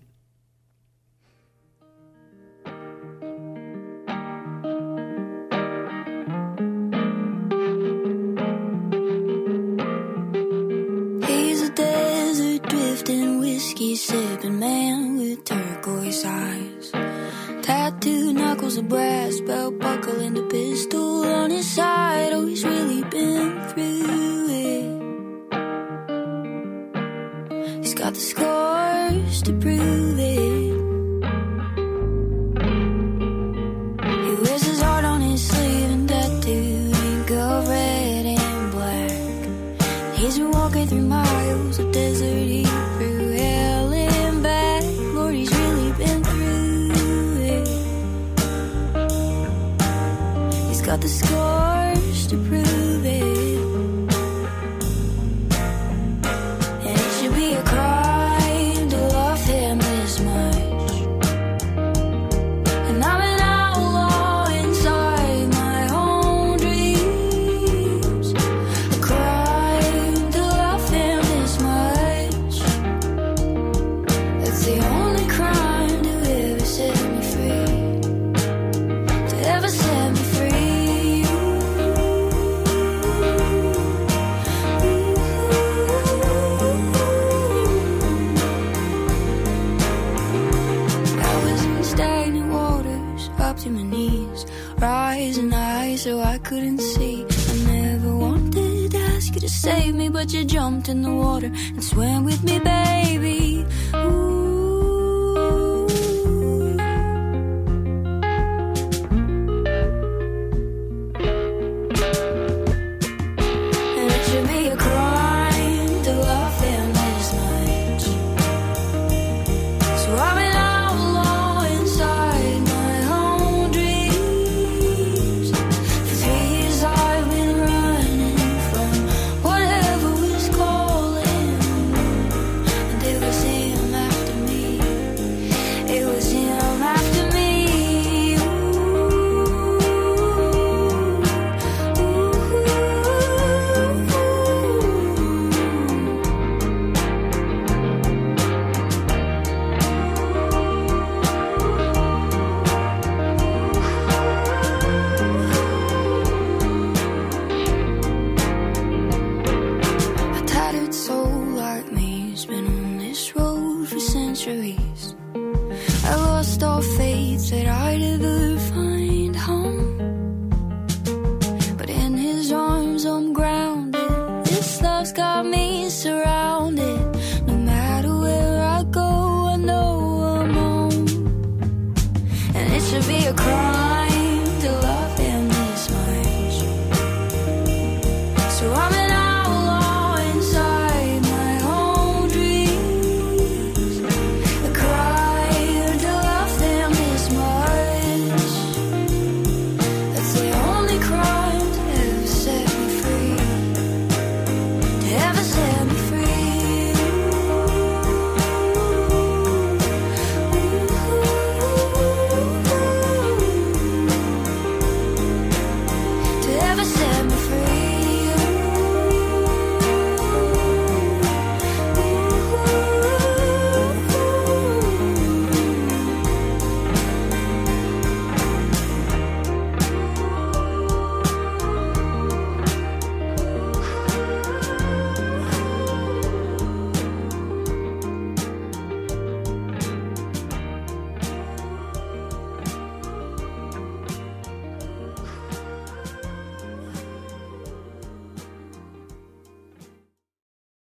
Whiskey 13.54 13.94
sipping 13.94 14.58
man 14.58 15.16
with 15.16 15.44
turquoise 15.44 16.24
eyes. 16.24 16.90
Tattooed 17.62 18.34
knuckles 18.34 18.76
of 18.78 18.88
brass, 18.88 19.40
belt 19.42 19.78
buckle 19.78 20.18
and 20.18 20.36
a 20.36 20.42
pistol 20.42 21.24
on 21.24 21.52
his 21.52 21.70
side. 21.70 22.32
Oh, 22.32 22.46
he's 22.46 22.64
really 22.64 23.04
been 23.04 23.60
through 23.68 24.48
it. 24.48 24.86
He's 27.78 27.94
got 27.94 28.14
the 28.14 28.20
scars 28.32 29.42
to 29.42 29.52
prove 29.52 30.18
it. 30.18 30.73